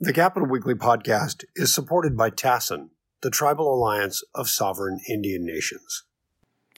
The 0.00 0.12
Capitol 0.12 0.48
Weekly 0.48 0.74
podcast 0.74 1.44
is 1.54 1.72
supported 1.72 2.16
by 2.16 2.28
TASIN, 2.28 2.88
the 3.22 3.30
Tribal 3.30 3.72
Alliance 3.72 4.24
of 4.34 4.48
Sovereign 4.48 4.98
Indian 5.08 5.46
Nations. 5.46 6.02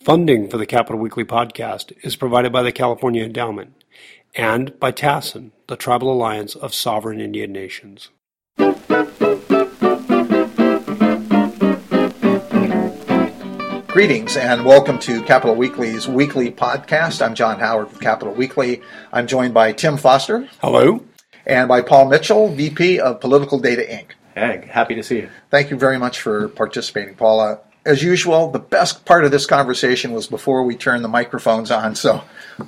Funding 0.04 0.50
for 0.50 0.58
the 0.58 0.66
Capitol 0.66 1.00
Weekly 1.00 1.24
podcast 1.24 1.92
is 2.02 2.14
provided 2.14 2.52
by 2.52 2.62
the 2.62 2.72
California 2.72 3.24
Endowment 3.24 3.82
and 4.34 4.78
by 4.78 4.92
TASIN, 4.92 5.52
the 5.66 5.76
Tribal 5.76 6.12
Alliance 6.12 6.54
of 6.54 6.74
Sovereign 6.74 7.18
Indian 7.18 7.52
Nations. 7.52 8.10
Greetings 13.86 14.36
and 14.36 14.66
welcome 14.66 14.98
to 14.98 15.22
Capitol 15.22 15.56
Weekly's 15.56 16.06
weekly 16.06 16.52
podcast. 16.52 17.24
I'm 17.24 17.34
John 17.34 17.60
Howard 17.60 17.92
with 17.92 18.00
Capitol 18.02 18.34
Weekly. 18.34 18.82
I'm 19.10 19.26
joined 19.26 19.54
by 19.54 19.72
Tim 19.72 19.96
Foster. 19.96 20.50
Hello. 20.60 21.00
And 21.46 21.68
by 21.68 21.80
Paul 21.80 22.08
Mitchell, 22.08 22.48
VP 22.48 22.98
of 22.98 23.20
Political 23.20 23.60
Data 23.60 23.82
Inc. 23.82 24.06
Hey, 24.34 24.68
happy 24.70 24.94
to 24.96 25.02
see 25.02 25.18
you. 25.18 25.30
Thank 25.50 25.70
you 25.70 25.78
very 25.78 25.98
much 25.98 26.20
for 26.20 26.48
participating, 26.48 27.14
Paula. 27.14 27.60
As 27.86 28.02
usual, 28.02 28.50
the 28.50 28.58
best 28.58 29.04
part 29.04 29.24
of 29.24 29.30
this 29.30 29.46
conversation 29.46 30.12
was 30.12 30.26
before 30.26 30.64
we 30.64 30.76
turned 30.76 31.04
the 31.04 31.08
microphones 31.08 31.70
on. 31.70 31.94
So, 31.94 32.22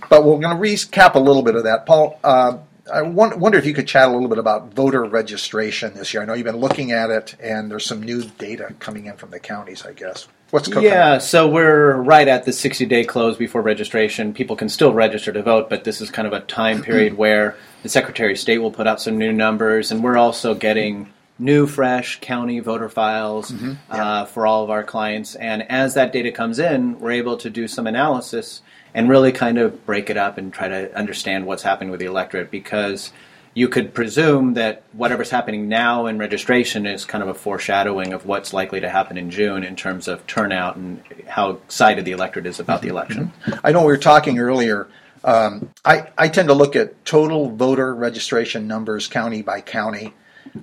but 0.09 0.25
we're 0.25 0.39
going 0.39 0.57
to 0.57 0.63
recap 0.63 1.15
a 1.17 1.19
little 1.19 1.43
bit 1.43 1.57
of 1.57 1.65
that. 1.65 1.87
Paul, 1.87 2.19
uh, 2.23 2.59
I 2.91 3.03
wonder 3.03 3.59
if 3.59 3.67
you 3.67 3.75
could 3.75 3.89
chat 3.89 4.09
a 4.09 4.13
little 4.13 4.29
bit 4.29 4.39
about 4.39 4.73
voter 4.73 5.05
registration 5.05 5.93
this 5.95 6.15
year. 6.15 6.23
I 6.23 6.27
know 6.27 6.35
you've 6.35 6.47
been 6.47 6.57
looking 6.57 6.93
at 6.93 7.11
it, 7.11 7.35
and 7.41 7.71
there's 7.71 7.85
some 7.85 8.03
new 8.03 8.23
data 8.23 8.75
coming 8.79 9.07
in 9.07 9.17
from 9.17 9.31
the 9.31 9.41
counties, 9.41 9.85
I 9.85 9.93
guess. 9.93 10.29
What's 10.51 10.69
cooking? 10.69 10.85
Yeah, 10.85 11.19
so 11.19 11.47
we're 11.47 11.97
right 11.97 12.27
at 12.27 12.45
the 12.45 12.53
60 12.53 12.87
day 12.87 13.05
close 13.05 13.37
before 13.37 13.61
registration. 13.61 14.33
People 14.33 14.57
can 14.57 14.69
still 14.69 14.93
register 14.95 15.33
to 15.33 15.43
vote, 15.43 15.69
but 15.69 15.85
this 15.85 16.01
is 16.01 16.11
kind 16.11 16.27
of 16.27 16.33
a 16.33 16.41
time 16.41 16.83
period 16.85 17.19
where 17.19 17.57
the 17.83 17.89
Secretary 17.89 18.33
of 18.33 18.39
State 18.39 18.59
will 18.59 18.71
put 18.71 18.87
out 18.87 19.01
some 19.01 19.19
new 19.19 19.33
numbers, 19.33 19.93
and 19.93 20.03
we're 20.03 20.17
also 20.17 20.55
getting 20.55 21.13
new, 21.39 21.67
fresh 21.67 22.19
county 22.21 22.61
voter 22.61 22.89
files 22.89 23.51
mm-hmm. 23.51 23.75
yeah. 23.91 24.21
uh, 24.21 24.25
for 24.25 24.47
all 24.47 24.65
of 24.65 24.71
our 24.71 24.83
clients. 24.83 25.35
And 25.35 25.71
as 25.71 25.95
that 25.95 26.13
data 26.13 26.33
comes 26.33 26.59
in, 26.59 26.99
we're 26.99 27.13
able 27.13 27.37
to 27.39 27.51
do 27.51 27.69
some 27.69 27.87
analysis 27.87 28.63
and 28.95 29.09
really 29.09 29.33
kind 29.33 29.59
of 29.59 29.85
break 29.87 30.11
it 30.11 30.17
up 30.17 30.39
and 30.39 30.53
try 30.53 30.69
to 30.69 30.97
understand 30.97 31.47
what's 31.47 31.63
happening 31.63 31.91
with 31.91 32.01
the 32.01 32.07
electorate 32.07 32.51
because 32.51 33.13
you 33.59 33.67
could 33.69 33.93
presume 33.93 34.55
that 34.55 34.85
whatever's 34.93 35.31
happening 35.31 35.69
now 35.69 36.07
in 36.07 36.17
registration 36.17 36.87
is 36.87 37.05
kind 37.05 37.25
of 37.25 37.29
a 37.29 37.35
foreshadowing 37.35 38.13
of 38.13 38.25
what's 38.25 38.53
likely 38.53 38.79
to 38.79 38.89
happen 38.89 39.19
in 39.19 39.33
June 39.33 39.65
in 39.65 39.75
terms 39.75 40.07
of 40.07 40.25
turnout 40.29 40.77
and 40.77 41.03
how 41.27 41.51
excited 41.51 42.05
the 42.05 42.13
electorate 42.13 42.47
is 42.47 42.61
about 42.61 42.83
the 42.83 42.89
election. 42.89 43.33
Mm-hmm. 43.47 43.67
I 43.67 43.73
know 43.73 43.81
we 43.81 43.87
were 43.87 43.97
talking 43.97 44.39
earlier. 44.39 44.87
Um, 45.25 45.71
I, 45.85 46.09
I 46.17 46.29
tend 46.29 46.47
to 46.49 46.55
look 46.55 46.77
at 46.77 47.05
total 47.05 47.51
voter 47.51 47.93
registration 47.93 48.69
numbers 48.69 49.09
county 49.09 49.43
by 49.43 49.61
county. 49.61 50.15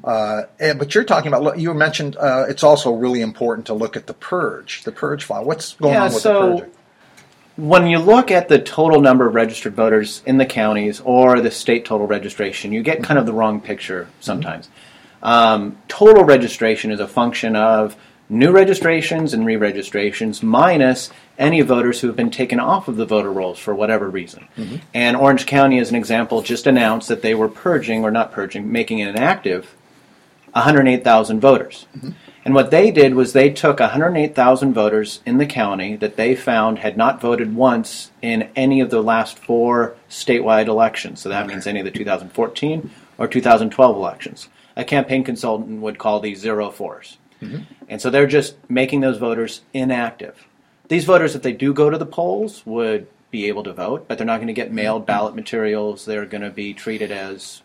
Uh, 0.02 0.44
but 0.58 0.96
you're 0.96 1.04
talking 1.04 1.34
about 1.34 1.60
you 1.60 1.74
mentioned 1.74 2.16
uh, 2.16 2.46
it's 2.48 2.64
also 2.64 2.94
really 2.94 3.20
important 3.20 3.68
to 3.68 3.74
look 3.74 3.98
at 3.98 4.08
the 4.08 4.14
purge, 4.14 4.84
the 4.84 4.92
purge 4.94 5.26
file. 5.26 5.44
What's 5.44 5.74
going 5.74 5.96
yeah, 5.96 6.06
on 6.06 6.14
with 6.14 6.22
so 6.22 6.34
the 6.34 6.62
purge? 6.62 6.72
When 7.58 7.88
you 7.88 8.00
look 8.00 8.32
at 8.32 8.50
the 8.50 8.60
total 8.60 9.00
number 9.00 9.28
of 9.28 9.34
registered 9.34 9.76
voters 9.76 10.22
in 10.26 10.38
the 10.38 10.46
counties 10.46 11.02
or 11.02 11.40
the 11.40 11.52
state 11.52 11.86
total 11.86 12.08
registration, 12.08 12.74
you 12.74 12.84
get 12.84 13.04
kind 13.04 13.18
of 13.18 13.26
the 13.26 13.34
wrong 13.34 13.62
picture 13.62 14.10
sometimes. 14.20 14.70
Um, 15.24 15.78
total 15.88 16.24
registration 16.24 16.92
is 16.92 17.00
a 17.00 17.08
function 17.08 17.56
of 17.56 17.96
new 18.30 18.52
registrations 18.52 19.34
and 19.34 19.46
re 19.46 19.56
registrations 19.56 20.44
minus 20.44 21.12
any 21.38 21.62
voters 21.62 22.00
who 22.00 22.08
have 22.08 22.16
been 22.16 22.32
taken 22.32 22.60
off 22.60 22.88
of 22.88 22.98
the 22.98 23.06
voter 23.06 23.32
rolls 23.32 23.58
for 23.58 23.74
whatever 23.74 24.10
reason. 24.10 24.48
Mm-hmm. 24.58 24.76
And 24.94 25.16
Orange 25.16 25.46
County, 25.46 25.80
as 25.80 25.90
an 25.90 25.96
example, 25.96 26.42
just 26.42 26.68
announced 26.68 27.08
that 27.08 27.22
they 27.22 27.36
were 27.36 27.50
purging, 27.50 28.04
or 28.04 28.12
not 28.12 28.32
purging, 28.32 28.72
making 28.72 29.00
inactive 29.00 29.76
108,000 30.54 31.40
voters. 31.40 31.86
Mm-hmm. 31.96 32.12
And 32.46 32.54
what 32.54 32.70
they 32.70 32.92
did 32.92 33.16
was 33.16 33.34
they 33.34 33.50
took 33.50 33.80
108,000 33.80 34.74
voters 34.74 35.20
in 35.26 35.40
the 35.40 35.48
county 35.48 35.96
that 35.96 36.16
they 36.16 36.36
found 36.36 36.78
had 36.80 36.96
not 36.96 37.20
voted 37.20 37.56
once 37.56 38.12
in 38.22 38.50
any 38.56 38.80
of 38.82 38.92
the 38.92 39.02
last 39.02 39.40
four 39.40 39.96
statewide 40.10 40.68
elections. 40.68 41.20
So 41.22 41.30
that 41.30 41.48
means 41.48 41.66
any 41.66 41.80
of 41.80 41.86
the 41.86 41.92
2014 41.92 42.92
or 43.18 43.28
2012 43.28 43.96
elections. 43.96 44.48
A 44.76 44.84
campaign 44.84 45.24
consultant 45.24 45.82
would 45.82 45.98
call 45.98 46.20
these 46.20 46.40
zero 46.40 46.70
fours. 46.70 47.18
Mm-hmm. 47.42 47.64
And 47.90 48.00
so 48.00 48.12
they're 48.12 48.28
just 48.28 48.56
making 48.70 49.02
those 49.02 49.18
voters 49.18 49.62
inactive. 49.74 50.46
These 50.88 51.06
voters, 51.06 51.34
if 51.34 51.42
they 51.42 51.54
do 51.54 51.74
go 51.74 51.90
to 51.90 51.98
the 51.98 52.06
polls, 52.06 52.64
would 52.66 53.08
be 53.32 53.48
able 53.48 53.64
to 53.64 53.74
vote, 53.74 54.06
but 54.08 54.20
they're 54.20 54.28
not 54.28 54.38
going 54.38 54.48
to 54.48 54.54
get 54.54 54.72
mailed 54.72 55.08
ballot 55.08 55.34
materials. 55.34 56.06
They're 56.06 56.26
going 56.28 56.44
to 56.44 56.52
be 56.52 56.76
treated 56.76 57.12
as 57.12 57.64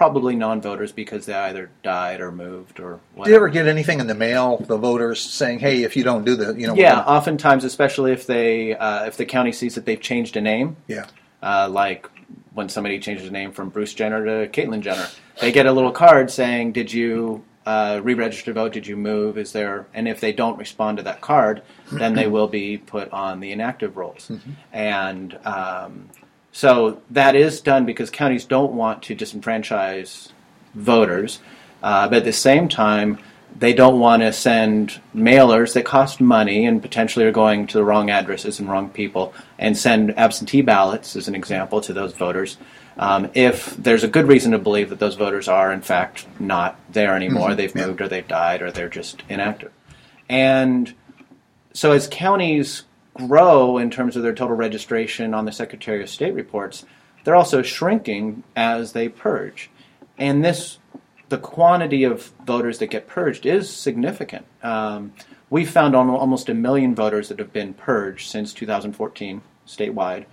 probably 0.00 0.34
non-voters 0.34 0.92
because 0.92 1.26
they 1.26 1.34
either 1.34 1.70
died 1.82 2.22
or 2.22 2.32
moved 2.32 2.80
or. 2.80 3.00
Whatever. 3.12 3.24
Do 3.24 3.30
you 3.30 3.36
ever 3.36 3.48
get 3.50 3.66
anything 3.66 4.00
in 4.00 4.06
the 4.06 4.14
mail, 4.14 4.56
the 4.56 4.78
voters 4.78 5.20
saying, 5.20 5.58
"Hey, 5.58 5.82
if 5.82 5.94
you 5.94 6.04
don't 6.04 6.24
do 6.24 6.36
the, 6.36 6.58
you 6.58 6.66
know"? 6.66 6.74
Yeah, 6.74 7.00
oftentimes, 7.00 7.64
especially 7.64 8.12
if 8.12 8.26
they 8.26 8.74
uh, 8.74 9.04
if 9.04 9.18
the 9.18 9.26
county 9.26 9.52
sees 9.52 9.74
that 9.74 9.84
they've 9.84 10.00
changed 10.00 10.38
a 10.38 10.40
name. 10.40 10.78
Yeah. 10.86 11.04
Uh, 11.42 11.68
like 11.70 12.08
when 12.54 12.70
somebody 12.70 12.98
changes 12.98 13.28
a 13.28 13.30
name 13.30 13.52
from 13.52 13.68
Bruce 13.68 13.92
Jenner 13.92 14.24
to 14.24 14.48
Caitlyn 14.50 14.80
Jenner, 14.80 15.06
they 15.38 15.52
get 15.52 15.66
a 15.66 15.72
little 15.72 15.92
card 15.92 16.30
saying, 16.30 16.72
"Did 16.72 16.90
you 16.90 17.44
uh, 17.66 18.00
re-register 18.02 18.54
vote? 18.54 18.72
Did 18.72 18.86
you 18.86 18.96
move? 18.96 19.36
Is 19.36 19.52
there?" 19.52 19.86
And 19.92 20.08
if 20.08 20.18
they 20.20 20.32
don't 20.32 20.56
respond 20.56 20.96
to 20.96 21.02
that 21.02 21.20
card, 21.20 21.60
then 21.92 22.14
they 22.14 22.26
will 22.26 22.48
be 22.48 22.78
put 22.78 23.12
on 23.12 23.40
the 23.40 23.52
inactive 23.52 23.98
rolls. 23.98 24.28
Mm-hmm. 24.28 24.50
And 24.72 25.38
um, 25.44 26.08
so 26.52 27.00
that 27.10 27.36
is 27.36 27.60
done 27.60 27.86
because 27.86 28.10
counties 28.10 28.44
don't 28.44 28.72
want 28.72 29.02
to 29.04 29.16
disenfranchise 29.16 30.32
voters, 30.74 31.40
uh, 31.82 32.08
but 32.08 32.18
at 32.18 32.24
the 32.24 32.32
same 32.32 32.68
time, 32.68 33.18
they 33.58 33.72
don't 33.72 33.98
want 33.98 34.22
to 34.22 34.32
send 34.32 35.00
mailers 35.14 35.74
that 35.74 35.84
cost 35.84 36.20
money 36.20 36.66
and 36.66 36.80
potentially 36.80 37.24
are 37.24 37.32
going 37.32 37.66
to 37.66 37.78
the 37.78 37.84
wrong 37.84 38.10
addresses 38.10 38.60
and 38.60 38.68
wrong 38.68 38.88
people 38.88 39.34
and 39.58 39.76
send 39.76 40.16
absentee 40.16 40.62
ballots, 40.62 41.16
as 41.16 41.28
an 41.28 41.34
example, 41.34 41.80
to 41.80 41.92
those 41.92 42.12
voters. 42.12 42.58
Um, 42.96 43.30
if 43.34 43.76
there's 43.76 44.04
a 44.04 44.08
good 44.08 44.28
reason 44.28 44.52
to 44.52 44.58
believe 44.58 44.90
that 44.90 44.98
those 44.98 45.14
voters 45.14 45.48
are, 45.48 45.72
in 45.72 45.80
fact, 45.80 46.26
not 46.38 46.78
there 46.92 47.16
anymore, 47.16 47.48
mm-hmm. 47.48 47.56
they've 47.56 47.74
moved 47.74 48.00
or 48.00 48.08
they've 48.08 48.26
died 48.26 48.62
or 48.62 48.70
they're 48.70 48.88
just 48.88 49.22
inactive. 49.28 49.72
And 50.28 50.94
so 51.72 51.92
as 51.92 52.08
counties 52.08 52.84
grow 53.14 53.78
in 53.78 53.90
terms 53.90 54.16
of 54.16 54.22
their 54.22 54.34
total 54.34 54.56
registration 54.56 55.34
on 55.34 55.44
the 55.44 55.52
Secretary 55.52 56.02
of 56.02 56.08
State 56.08 56.34
reports, 56.34 56.84
they're 57.24 57.34
also 57.34 57.62
shrinking 57.62 58.42
as 58.56 58.92
they 58.92 59.08
purge. 59.08 59.70
And 60.18 60.44
this, 60.44 60.78
the 61.28 61.38
quantity 61.38 62.04
of 62.04 62.32
voters 62.44 62.78
that 62.78 62.88
get 62.88 63.06
purged 63.06 63.46
is 63.46 63.70
significant. 63.70 64.46
Um, 64.62 65.12
we 65.48 65.64
found 65.64 65.96
almost 65.96 66.48
a 66.48 66.54
million 66.54 66.94
voters 66.94 67.28
that 67.28 67.38
have 67.38 67.52
been 67.52 67.74
purged 67.74 68.30
since 68.30 68.54
2014 68.54 69.42
statewide. 69.66 70.26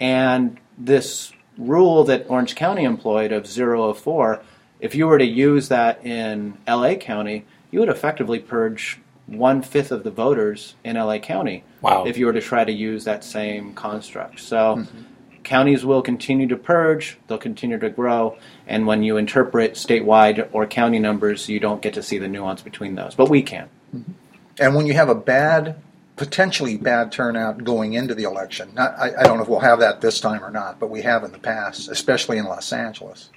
And 0.00 0.58
this 0.76 1.32
rule 1.56 2.04
that 2.04 2.26
Orange 2.28 2.54
County 2.54 2.84
employed 2.84 3.32
of 3.32 3.46
004, 3.46 4.42
if 4.80 4.94
you 4.94 5.06
were 5.06 5.18
to 5.18 5.24
use 5.24 5.68
that 5.68 6.04
in 6.04 6.58
LA 6.68 6.94
County, 6.94 7.46
you 7.70 7.80
would 7.80 7.88
effectively 7.88 8.38
purge 8.38 9.00
one 9.26 9.62
fifth 9.62 9.90
of 9.90 10.04
the 10.04 10.10
voters 10.10 10.74
in 10.84 10.96
LA 10.96 11.18
County. 11.18 11.64
Wow. 11.80 12.04
If 12.04 12.16
you 12.16 12.26
were 12.26 12.32
to 12.32 12.40
try 12.40 12.64
to 12.64 12.72
use 12.72 13.04
that 13.04 13.24
same 13.24 13.74
construct. 13.74 14.40
So 14.40 14.56
mm-hmm. 14.56 15.02
counties 15.42 15.84
will 15.84 16.02
continue 16.02 16.46
to 16.48 16.56
purge, 16.56 17.18
they'll 17.26 17.38
continue 17.38 17.78
to 17.78 17.90
grow, 17.90 18.38
and 18.66 18.86
when 18.86 19.02
you 19.02 19.16
interpret 19.16 19.74
statewide 19.74 20.48
or 20.52 20.66
county 20.66 20.98
numbers, 20.98 21.48
you 21.48 21.60
don't 21.60 21.82
get 21.82 21.94
to 21.94 22.02
see 22.02 22.18
the 22.18 22.28
nuance 22.28 22.62
between 22.62 22.94
those. 22.94 23.14
But 23.14 23.28
we 23.28 23.42
can. 23.42 23.68
Mm-hmm. 23.94 24.12
And 24.58 24.74
when 24.74 24.86
you 24.86 24.94
have 24.94 25.08
a 25.08 25.14
bad, 25.14 25.76
potentially 26.16 26.76
bad 26.76 27.12
turnout 27.12 27.62
going 27.64 27.92
into 27.94 28.14
the 28.14 28.22
election, 28.22 28.70
not, 28.74 28.98
I, 28.98 29.12
I 29.18 29.22
don't 29.24 29.36
know 29.36 29.42
if 29.42 29.48
we'll 29.48 29.60
have 29.60 29.80
that 29.80 30.00
this 30.00 30.20
time 30.20 30.42
or 30.42 30.50
not, 30.50 30.78
but 30.80 30.88
we 30.88 31.02
have 31.02 31.24
in 31.24 31.32
the 31.32 31.38
past, 31.38 31.88
especially 31.88 32.38
in 32.38 32.46
Los 32.46 32.72
Angeles. 32.72 33.30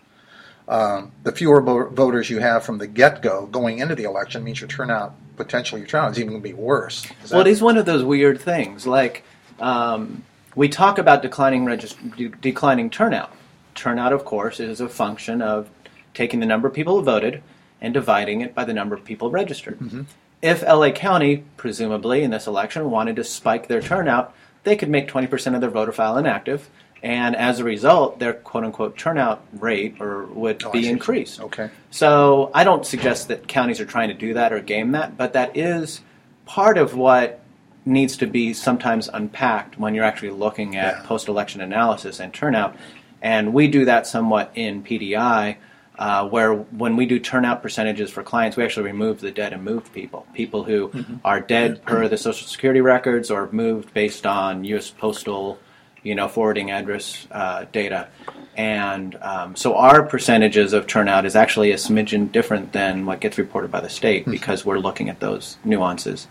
Um, 0.70 1.12
the 1.24 1.32
fewer 1.32 1.62
voters 1.62 2.30
you 2.30 2.40
have 2.40 2.64
from 2.64 2.78
the 2.78 2.86
get 2.86 3.24
go 3.24 3.48
going 3.48 3.80
into 3.80 3.96
the 3.96 4.04
election 4.04 4.44
means 4.44 4.62
your 4.62 4.68
turnout 4.68 5.16
potentially 5.40 5.82
your 5.82 5.88
turnout 5.88 6.12
is 6.12 6.20
even 6.20 6.32
going 6.32 6.44
to 6.44 6.48
be 6.48 6.54
worse. 6.54 7.08
Is 7.24 7.32
well, 7.32 7.42
it 7.42 7.48
is 7.48 7.62
one 7.62 7.78
of 7.78 7.88
those 7.88 8.04
weird 8.04 8.40
things. 8.40 8.86
Like 8.86 9.24
um, 9.60 10.24
we 10.54 10.70
talk 10.70 11.00
about 11.00 11.24
declining 11.24 11.66
regist- 11.66 12.42
declining 12.42 12.92
turnout. 12.92 13.34
Turnout, 13.74 14.14
of 14.14 14.26
course, 14.26 14.60
is 14.60 14.82
a 14.82 14.90
function 14.90 15.42
of 15.42 15.70
taking 16.14 16.40
the 16.40 16.46
number 16.46 16.68
of 16.68 16.74
people 16.74 16.98
who 16.98 17.04
voted 17.04 17.42
and 17.82 17.94
dividing 17.94 18.42
it 18.42 18.54
by 18.54 18.66
the 18.66 18.74
number 18.74 18.94
of 18.94 19.04
people 19.06 19.32
registered. 19.32 19.80
Mm-hmm. 19.80 20.02
If 20.42 20.62
LA 20.62 20.92
County, 20.92 21.46
presumably 21.58 22.24
in 22.24 22.32
this 22.32 22.46
election, 22.46 22.92
wanted 22.92 23.16
to 23.16 23.24
spike 23.24 23.68
their 23.68 23.82
turnout, 23.82 24.34
they 24.64 24.76
could 24.76 24.90
make 24.90 25.08
20% 25.08 25.56
of 25.56 25.62
their 25.62 25.70
voter 25.70 25.92
file 25.92 26.18
inactive 26.18 26.70
and 27.02 27.36
as 27.36 27.60
a 27.60 27.64
result, 27.64 28.20
their 28.20 28.34
quote 28.34 28.64
unquote 28.66 28.98
turnout 28.98 29.44
rate 29.54 29.98
or 30.00 30.26
would 30.26 30.64
oh, 30.64 30.72
be 30.72 30.88
increased. 30.88 31.40
Okay. 31.40 31.70
So 31.92 32.52
I 32.54 32.64
don't 32.64 32.86
suggest 32.86 33.30
that 33.30 33.48
counties 33.48 33.80
are 33.80 33.86
trying 33.86 34.10
to 34.10 34.14
do 34.14 34.34
that 34.34 34.52
or 34.52 34.60
game 34.60 34.92
that, 34.92 35.18
but 35.18 35.34
that 35.34 35.56
is 35.56 36.02
part 36.46 36.78
of 36.78 36.96
what 36.96 37.42
needs 37.86 38.18
to 38.18 38.28
be 38.28 38.54
sometimes 38.54 39.08
unpacked 39.08 39.80
when 39.80 39.96
you're 39.96 40.04
actually 40.04 40.32
looking 40.32 40.76
at 40.76 40.96
yeah. 40.98 41.04
post 41.06 41.28
election 41.28 41.62
analysis 41.62 42.20
and 42.20 42.34
turnout. 42.34 42.76
And 43.22 43.54
we 43.54 43.68
do 43.68 43.86
that 43.86 44.06
somewhat 44.08 44.52
in 44.56 44.84
PDI. 44.84 45.58
uh, 46.00 46.26
where 46.30 46.54
when 46.54 46.96
we 46.96 47.06
do 47.06 47.20
turnout 47.20 47.62
percentages 47.62 48.10
for 48.10 48.24
clients, 48.24 48.56
we 48.56 48.64
actually 48.64 48.86
remove 48.86 49.20
the 49.20 49.32
dead 49.32 49.52
and 49.52 49.64
moved 49.64 49.92
people, 49.94 50.26
people 50.34 50.64
who 50.64 50.90
are 51.26 51.42
dead 51.42 51.84
per 51.84 52.08
the 52.08 52.18
Social 52.18 52.48
Security 52.48 52.80
records 52.80 53.30
or 53.30 53.50
moved 53.52 53.94
based 53.94 54.26
on 54.26 54.64
U.S. 54.64 54.90
Postal, 54.90 55.60
you 56.04 56.16
know, 56.16 56.28
forwarding 56.28 56.72
address 56.72 57.28
uh, 57.32 57.66
data. 57.72 58.08
And 58.56 59.16
um, 59.22 59.56
so 59.56 59.76
our 59.76 60.04
percentages 60.04 60.74
of 60.74 60.88
turnout 60.88 61.26
is 61.26 61.36
actually 61.36 61.72
a 61.72 61.76
smidgen 61.76 62.32
different 62.32 62.74
than 62.74 63.06
what 63.06 63.22
gets 63.22 63.38
reported 63.38 63.72
by 63.72 63.80
the 63.80 63.90
state 63.90 64.26
because 64.26 64.66
we're 64.66 64.80
looking 64.80 65.10
at 65.10 65.20
those 65.20 65.58
nuances. 65.64 66.28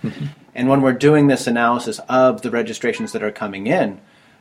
And 0.55 0.69
when 0.69 0.82
we're 0.82 0.93
doing 0.93 1.26
this 1.26 1.47
analysis 1.47 2.00
of 2.09 2.43
the 2.43 2.50
registrations 2.50 3.12
that 3.12 3.23
are 3.23 3.31
coming 3.31 3.67
in, 3.67 4.00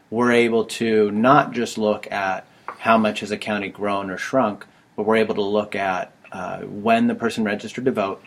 we're 0.10 0.32
able 0.32 0.66
to 0.66 1.12
not 1.12 1.52
just 1.52 1.78
look 1.78 2.12
at 2.12 2.46
how 2.66 2.98
much 2.98 3.22
has 3.22 3.32
a 3.32 3.38
county 3.38 3.70
grown 3.70 4.10
or 4.10 4.18
shrunk, 4.18 4.66
but 4.96 5.06
we're 5.06 5.18
able 5.18 5.36
to 5.36 5.42
look 5.42 5.76
at 5.76 6.12
uh, 6.32 6.60
when 6.62 7.08
the 7.08 7.16
person 7.16 7.44
registered 7.44 7.86
to 7.86 7.92
vote, 7.92 8.22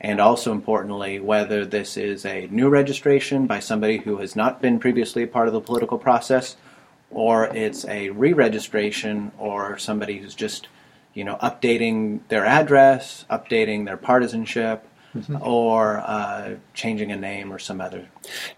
and 0.00 0.20
also 0.20 0.52
importantly, 0.52 1.18
whether 1.20 1.64
this 1.64 1.96
is 1.96 2.24
a 2.24 2.46
new 2.50 2.68
registration 2.68 3.46
by 3.46 3.60
somebody 3.60 3.98
who 3.98 4.18
has 4.18 4.36
not 4.36 4.62
been 4.62 4.78
previously 4.78 5.22
a 5.24 5.26
part 5.26 5.48
of 5.48 5.54
the 5.54 5.60
political 5.60 5.98
process, 5.98 6.56
or 7.10 7.44
it's 7.46 7.84
a 7.86 8.10
re-registration, 8.10 9.32
or 9.38 9.78
somebody 9.78 10.18
who's 10.18 10.34
just, 10.34 10.68
you 11.14 11.24
know, 11.24 11.36
updating 11.36 12.20
their 12.28 12.44
address, 12.44 13.24
updating 13.30 13.86
their 13.86 13.96
partisanship, 13.96 14.87
or 15.40 15.98
uh, 15.98 16.54
changing 16.74 17.10
a 17.12 17.16
name 17.16 17.52
or 17.52 17.58
some 17.58 17.80
other 17.80 18.06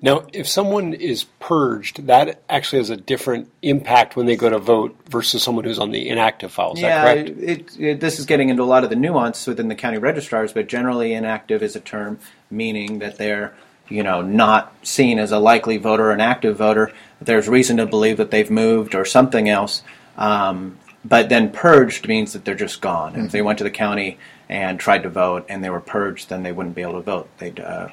Now, 0.02 0.26
if 0.32 0.48
someone 0.48 0.94
is 0.94 1.24
purged, 1.38 2.06
that 2.06 2.42
actually 2.48 2.78
has 2.78 2.90
a 2.90 2.96
different 2.96 3.50
impact 3.62 4.16
when 4.16 4.26
they 4.26 4.36
go 4.36 4.50
to 4.50 4.58
vote 4.58 4.96
versus 5.08 5.42
someone 5.42 5.64
who's 5.64 5.78
on 5.78 5.90
the 5.90 6.08
inactive 6.08 6.52
file. 6.52 6.72
Is 6.72 6.80
yeah, 6.80 7.04
that 7.04 7.26
correct? 7.26 7.38
It, 7.40 7.78
it, 7.78 8.00
this 8.00 8.18
is 8.18 8.26
getting 8.26 8.48
into 8.48 8.62
a 8.62 8.64
lot 8.64 8.84
of 8.84 8.90
the 8.90 8.96
nuance 8.96 9.46
within 9.46 9.68
the 9.68 9.74
county 9.74 9.98
registrars, 9.98 10.52
but 10.52 10.66
generally 10.66 11.12
inactive 11.12 11.62
is 11.62 11.76
a 11.76 11.80
term 11.80 12.18
meaning 12.50 12.98
that 12.98 13.16
they're 13.16 13.54
you 13.88 14.02
know 14.02 14.22
not 14.22 14.74
seen 14.82 15.18
as 15.18 15.32
a 15.32 15.38
likely 15.38 15.76
voter 15.76 16.06
or 16.06 16.12
an 16.12 16.20
active 16.20 16.56
voter. 16.56 16.92
There's 17.20 17.48
reason 17.48 17.76
to 17.78 17.86
believe 17.86 18.16
that 18.16 18.30
they've 18.30 18.50
moved 18.50 18.94
or 18.94 19.04
something 19.04 19.48
else. 19.48 19.82
Um, 20.16 20.78
but 21.04 21.30
then 21.30 21.50
purged 21.50 22.08
means 22.08 22.34
that 22.34 22.44
they're 22.44 22.54
just 22.54 22.82
gone. 22.82 23.16
If 23.16 23.32
they 23.32 23.40
went 23.40 23.56
to 23.58 23.64
the 23.64 23.70
county 23.70 24.18
and 24.50 24.80
tried 24.80 25.04
to 25.04 25.08
vote 25.08 25.46
and 25.48 25.62
they 25.62 25.70
were 25.70 25.80
purged, 25.80 26.28
then 26.28 26.42
they 26.42 26.50
wouldn't 26.50 26.74
be 26.74 26.82
able 26.82 26.94
to 26.94 27.00
vote. 27.00 27.28
They'd 27.38 27.60
uh, 27.60 27.90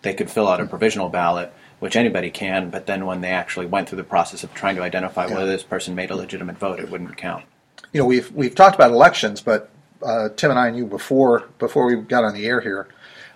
they 0.00 0.14
could 0.14 0.30
fill 0.30 0.48
out 0.48 0.60
a 0.60 0.66
provisional 0.66 1.10
ballot, 1.10 1.52
which 1.78 1.94
anybody 1.94 2.30
can, 2.30 2.70
but 2.70 2.86
then 2.86 3.04
when 3.04 3.20
they 3.20 3.30
actually 3.30 3.66
went 3.66 3.86
through 3.88 3.98
the 3.98 4.04
process 4.04 4.42
of 4.42 4.54
trying 4.54 4.76
to 4.76 4.82
identify 4.82 5.26
whether 5.26 5.46
this 5.46 5.62
person 5.62 5.94
made 5.94 6.10
a 6.10 6.16
legitimate 6.16 6.56
vote, 6.56 6.80
it 6.80 6.90
wouldn't 6.90 7.18
count. 7.18 7.44
you 7.92 8.00
know, 8.00 8.06
we've 8.06 8.32
we've 8.32 8.54
talked 8.54 8.74
about 8.74 8.90
elections, 8.90 9.42
but 9.42 9.68
uh, 10.02 10.30
Tim 10.36 10.50
and 10.50 10.58
I 10.58 10.70
knew 10.70 10.86
before 10.86 11.44
before 11.58 11.86
we 11.86 11.96
got 11.96 12.24
on 12.24 12.32
the 12.32 12.46
air 12.46 12.62
here, 12.62 12.88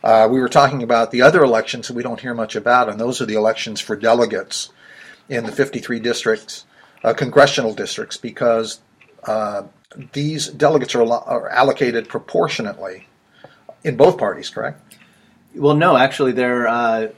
uh, 0.02 0.26
we 0.30 0.40
were 0.40 0.48
talking 0.48 0.82
about 0.82 1.10
the 1.10 1.20
other 1.20 1.44
elections 1.44 1.88
that 1.88 1.94
we 1.94 2.02
don't 2.02 2.20
hear 2.20 2.32
much 2.32 2.56
about, 2.56 2.88
and 2.88 2.98
those 2.98 3.20
are 3.20 3.26
the 3.26 3.34
elections 3.34 3.78
for 3.78 3.94
delegates 3.94 4.70
in 5.28 5.44
the 5.44 5.52
53 5.52 6.00
districts, 6.00 6.64
uh, 7.02 7.12
congressional 7.12 7.74
districts, 7.74 8.16
because 8.16 8.80
uh, 9.26 9.62
these 10.12 10.48
delegates 10.48 10.94
are, 10.94 11.02
are 11.04 11.48
allocated 11.48 12.08
proportionately 12.08 13.06
in 13.82 13.96
both 13.96 14.18
parties, 14.18 14.50
correct? 14.50 14.80
Well, 15.54 15.76
no, 15.76 15.96
actually, 15.96 16.32
they're 16.32 16.66
uh, 16.66 17.08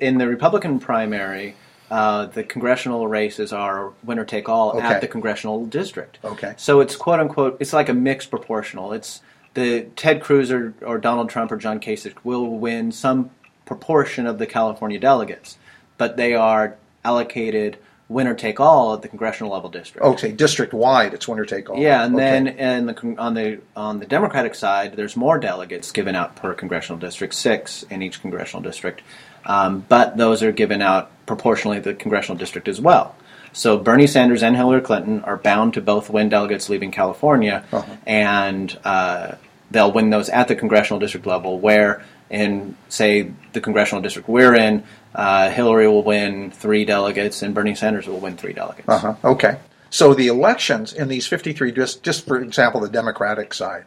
in 0.00 0.18
the 0.18 0.28
Republican 0.28 0.78
primary. 0.78 1.54
Uh, 1.90 2.26
the 2.26 2.42
congressional 2.42 3.06
races 3.06 3.52
are 3.52 3.92
winner 4.02 4.24
take 4.24 4.48
all 4.48 4.70
Okay. 4.76 4.84
at 4.84 5.00
the 5.00 5.06
congressional 5.06 5.66
district. 5.66 6.18
Okay. 6.24 6.54
So 6.56 6.80
it's 6.80 6.96
quote 6.96 7.20
unquote, 7.20 7.58
it's 7.60 7.72
like 7.72 7.88
a 7.88 7.94
mixed 7.94 8.28
proportional. 8.30 8.92
It's 8.92 9.20
the 9.54 9.82
Ted 9.94 10.20
Cruz 10.20 10.50
or, 10.50 10.74
or 10.84 10.98
Donald 10.98 11.30
Trump 11.30 11.52
or 11.52 11.56
John 11.56 11.78
Kasich 11.80 12.16
will 12.24 12.48
win 12.58 12.90
some 12.90 13.30
proportion 13.66 14.26
of 14.26 14.38
the 14.38 14.46
California 14.46 14.98
delegates, 14.98 15.58
but 15.96 16.16
they 16.16 16.34
are 16.34 16.76
allocated 17.04 17.78
winner 18.08 18.34
take 18.34 18.60
all 18.60 18.94
at 18.94 19.02
the 19.02 19.08
congressional 19.08 19.52
level 19.52 19.68
district. 19.68 20.06
Okay, 20.06 20.30
district 20.32 20.72
wide, 20.72 21.12
it's 21.12 21.26
winner 21.26 21.44
take 21.44 21.68
all. 21.68 21.78
Yeah, 21.78 22.04
and 22.04 22.14
Okay. 22.14 22.24
then 22.24 22.48
and 22.48 22.88
the, 22.88 23.14
on 23.18 23.34
the 23.34 23.58
on 23.74 23.98
the 23.98 24.06
Democratic 24.06 24.54
side, 24.54 24.94
there's 24.96 25.16
more 25.16 25.38
delegates 25.38 25.90
given 25.92 26.14
out 26.14 26.36
per 26.36 26.54
congressional 26.54 26.98
district, 26.98 27.34
six 27.34 27.82
in 27.90 28.02
each 28.02 28.20
congressional 28.20 28.62
district, 28.62 29.02
um, 29.44 29.84
but 29.88 30.16
those 30.16 30.42
are 30.42 30.52
given 30.52 30.82
out 30.82 31.10
proportionally 31.26 31.78
to 31.78 31.82
the 31.82 31.94
congressional 31.94 32.38
district 32.38 32.68
as 32.68 32.80
well. 32.80 33.14
So 33.52 33.78
Bernie 33.78 34.06
Sanders 34.06 34.42
and 34.42 34.54
Hillary 34.54 34.82
Clinton 34.82 35.22
are 35.24 35.38
bound 35.38 35.74
to 35.74 35.80
both 35.80 36.10
win 36.10 36.28
delegates 36.28 36.68
leaving 36.68 36.90
California, 36.92 37.64
Uh-huh. 37.72 37.96
and 38.06 38.78
uh, 38.84 39.32
they'll 39.70 39.90
win 39.90 40.10
those 40.10 40.28
at 40.28 40.46
the 40.46 40.54
congressional 40.54 41.00
district 41.00 41.26
level. 41.26 41.58
Where 41.58 42.02
in 42.30 42.76
say 42.88 43.30
the 43.52 43.60
congressional 43.60 44.02
district 44.02 44.28
we're 44.28 44.54
in, 44.54 44.82
uh, 45.16 45.50
Hillary 45.50 45.88
will 45.88 46.02
win 46.04 46.50
three 46.52 46.84
delegates 46.84 47.42
and 47.42 47.54
Bernie 47.54 47.74
Sanders 47.74 48.06
will 48.06 48.20
win 48.20 48.36
three 48.36 48.52
delegates. 48.52 48.88
Uh-huh. 48.88 49.14
Okay. 49.24 49.58
So 49.90 50.14
the 50.14 50.28
elections 50.28 50.92
in 50.92 51.08
these 51.08 51.26
53, 51.26 51.72
just, 51.72 52.02
just 52.04 52.26
for 52.26 52.38
example, 52.40 52.80
the 52.82 52.88
Democratic 52.88 53.54
side, 53.54 53.84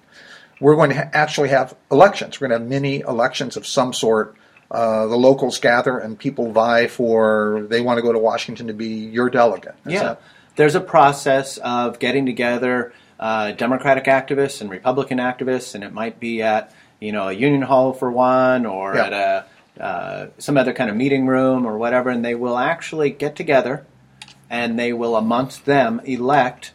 we're 0.60 0.76
going 0.76 0.90
to 0.90 0.96
ha- 0.98 1.10
actually 1.14 1.50
have 1.50 1.76
elections. 1.92 2.42
We're 2.42 2.48
going 2.50 2.60
to 2.60 2.64
have 2.64 2.70
mini 2.70 3.00
elections 3.02 3.56
of 3.56 3.66
some 3.68 3.94
sort. 3.94 4.36
Uh, 4.72 5.08
the 5.08 5.16
locals 5.16 5.60
gather 5.60 5.98
and 6.00 6.18
people 6.18 6.52
vie 6.52 6.88
for, 6.88 7.66
they 7.70 7.80
want 7.82 7.98
to 7.98 8.02
go 8.02 8.12
to 8.12 8.20
Washington 8.20 8.68
to 8.68 8.74
be 8.74 8.88
your 8.88 9.30
delegate. 9.30 9.76
Is 9.86 9.94
Yeah, 9.94 10.04
that- 10.04 10.22
there's 10.56 10.76
a 10.76 10.82
process 10.82 11.58
of 11.60 12.00
getting 12.00 12.26
together 12.26 12.92
uh, 13.20 13.52
Democratic 13.52 14.06
activists 14.06 14.62
and 14.62 14.70
Republican 14.70 15.18
activists, 15.20 15.76
and 15.76 15.84
it 15.84 15.94
might 15.94 16.20
be 16.20 16.42
at 16.42 16.74
you 17.00 17.12
know 17.12 17.28
a 17.30 17.34
union 17.34 17.62
hall 17.62 17.94
for 17.94 18.10
one, 18.12 18.66
or 18.66 18.96
Yeah. 18.96 19.06
at 19.06 19.14
a 19.14 19.46
uh, 19.80 20.28
some 20.38 20.58
other 20.58 20.74
kind 20.74 20.90
of 20.90 20.96
meeting 20.96 21.28
room 21.28 21.66
or 21.66 21.78
whatever, 21.78 22.10
and 22.10 22.24
they 22.24 22.36
will 22.36 22.58
actually 22.58 23.10
get 23.10 23.36
together, 23.36 23.86
and 24.50 24.78
they 24.78 24.94
will 24.94 25.16
amongst 25.16 25.66
them 25.66 26.02
elect 26.06 26.74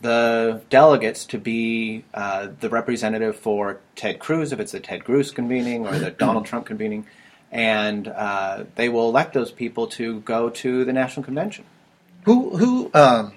the 0.00 0.60
delegates 0.68 1.24
to 1.24 1.38
be 1.38 2.04
uh, 2.12 2.48
the 2.60 2.68
representative 2.68 3.36
for 3.36 3.80
Ted 3.96 4.18
Cruz, 4.18 4.52
if 4.52 4.60
it's 4.60 4.72
the 4.72 4.80
Ted 4.80 5.04
Cruz 5.04 5.30
convening 5.30 5.86
or 5.86 5.98
the 5.98 6.10
Donald 6.18 6.46
Trump 6.46 6.66
convening, 6.66 7.06
and 7.50 8.08
uh, 8.08 8.64
they 8.74 8.88
will 8.88 9.08
elect 9.08 9.32
those 9.32 9.50
people 9.50 9.86
to 9.88 10.20
go 10.20 10.50
to 10.50 10.84
the 10.84 10.92
national 10.92 11.24
convention. 11.24 11.64
Who, 12.24 12.56
who 12.56 12.90
um, 12.94 13.34